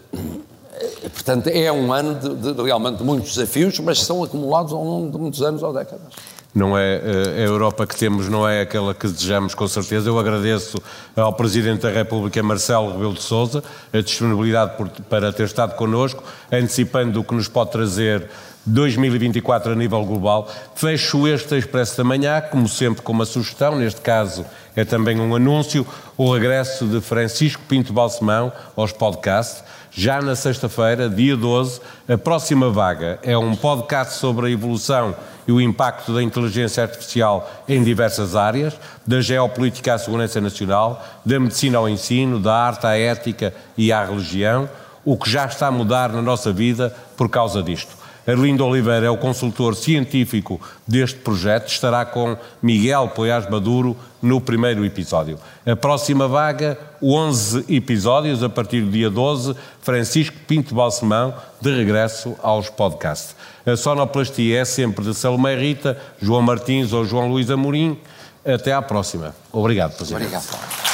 portanto, 1.13 1.49
é 1.49 1.71
um 1.71 1.93
ano 1.93 2.15
de, 2.15 2.53
de, 2.53 2.63
realmente 2.63 3.03
muitos 3.03 3.35
desafios, 3.35 3.79
mas 3.79 4.03
são 4.03 4.23
acumulados 4.23 4.73
ao 4.73 4.83
longo 4.83 5.11
de 5.11 5.19
muitos 5.19 5.43
anos 5.43 5.63
ou 5.63 5.73
décadas. 5.73 6.13
Não 6.55 6.79
é 6.79 7.01
a 7.37 7.41
Europa 7.41 7.85
que 7.85 7.97
temos, 7.97 8.29
não 8.29 8.49
é 8.49 8.61
aquela 8.61 8.95
que 8.95 9.09
desejamos, 9.09 9.57
com 9.57 9.67
certeza. 9.67 10.09
Eu 10.09 10.19
agradeço 10.21 10.81
ao 11.17 11.33
Presidente 11.33 11.83
da 11.83 11.91
República, 11.91 12.41
Marcelo 12.45 12.93
Rebelo 12.93 13.15
de 13.15 13.23
Sousa, 13.23 13.63
a 13.93 14.01
disponibilidade 14.01 14.77
por, 14.77 14.89
para 14.89 15.33
ter 15.33 15.47
estado 15.47 15.75
connosco, 15.75 16.23
antecipando 16.53 17.21
o 17.21 17.25
que 17.25 17.35
nos 17.35 17.49
pode 17.49 17.73
trazer 17.73 18.29
2024 18.67 19.73
a 19.73 19.75
nível 19.75 20.05
global. 20.05 20.49
Fecho 20.75 21.29
este 21.29 21.57
Expresso 21.57 21.97
da 21.97 22.05
Manhã, 22.05 22.41
como 22.41 22.69
sempre, 22.69 23.03
com 23.03 23.13
uma 23.13 23.25
sugestão, 23.25 23.77
neste 23.77 24.01
caso 24.01 24.45
é 24.77 24.85
também 24.85 25.21
um 25.21 25.35
anúncio, 25.35 25.87
o 26.17 26.33
regresso 26.33 26.87
de 26.87 27.01
Francisco 27.01 27.63
Pinto 27.69 27.93
Balsemão 27.93 28.53
aos 28.77 28.93
podcasts. 28.93 29.63
Já 29.93 30.21
na 30.21 30.35
sexta-feira, 30.35 31.09
dia 31.09 31.37
12, 31.37 31.81
a 32.09 32.19
próxima 32.19 32.69
vaga 32.71 33.21
é 33.23 33.39
um 33.39 33.55
podcast 33.55 34.15
sobre 34.15 34.47
a 34.47 34.51
evolução 34.51 35.15
e 35.47 35.53
o 35.53 35.61
impacto 35.61 36.13
da 36.13 36.23
inteligência 36.23 36.83
artificial 36.83 37.49
em 37.69 37.85
diversas 37.85 38.35
áreas, 38.35 38.75
da 39.07 39.21
geopolítica 39.21 39.95
à 39.95 39.99
segurança 39.99 40.41
nacional, 40.41 41.05
da 41.25 41.39
medicina 41.39 41.79
ao 41.79 41.89
ensino, 41.89 42.41
da 42.41 42.55
arte 42.55 42.87
à 42.87 42.99
ética 42.99 43.55
e 43.77 43.93
à 43.93 44.05
religião, 44.05 44.69
o 45.05 45.17
que 45.17 45.31
já 45.31 45.45
está 45.45 45.69
a 45.69 45.71
mudar 45.71 46.13
na 46.13 46.23
nossa 46.23 46.53
vida 46.53 46.93
por 47.17 47.29
causa 47.29 47.63
disto. 47.63 48.04
Arlindo 48.27 48.65
Oliveira 48.65 49.07
é 49.07 49.11
o 49.11 49.17
consultor 49.17 49.75
científico 49.75 50.61
deste 50.87 51.19
projeto, 51.19 51.69
estará 51.69 52.05
com 52.05 52.37
Miguel 52.63 53.09
Poiás 53.09 53.49
Maduro 53.49 53.97
no 54.23 54.41
primeiro 54.41 54.85
episódio. 54.85 55.39
A 55.67 55.77
próxima 55.77 56.27
vaga, 56.27 56.79
11 57.03 57.67
episódios, 57.69 58.43
a 58.43 58.49
partir 58.49 58.81
do 58.81 58.91
dia 58.91 59.11
12, 59.11 59.55
Francisco 59.81 60.37
Pinto 60.47 60.75
Balsemão, 60.75 61.35
de 61.61 61.75
regresso 61.75 62.35
aos 62.43 62.71
podcasts. 62.71 63.37
A 63.67 63.77
sonoplastia 63.77 64.61
é 64.61 64.65
sempre 64.65 65.05
de 65.05 65.15
Salomé 65.15 65.57
Rita, 65.57 65.99
João 66.21 66.43
Martins 66.43 66.93
ou 66.93 67.05
João 67.05 67.29
Luís 67.29 67.51
Amorim. 67.51 67.99
Até 68.45 68.73
à 68.73 68.83
próxima. 68.83 69.35
Obrigado, 69.53 69.97
Presidente. 69.97 70.27
Obrigado. 70.27 70.94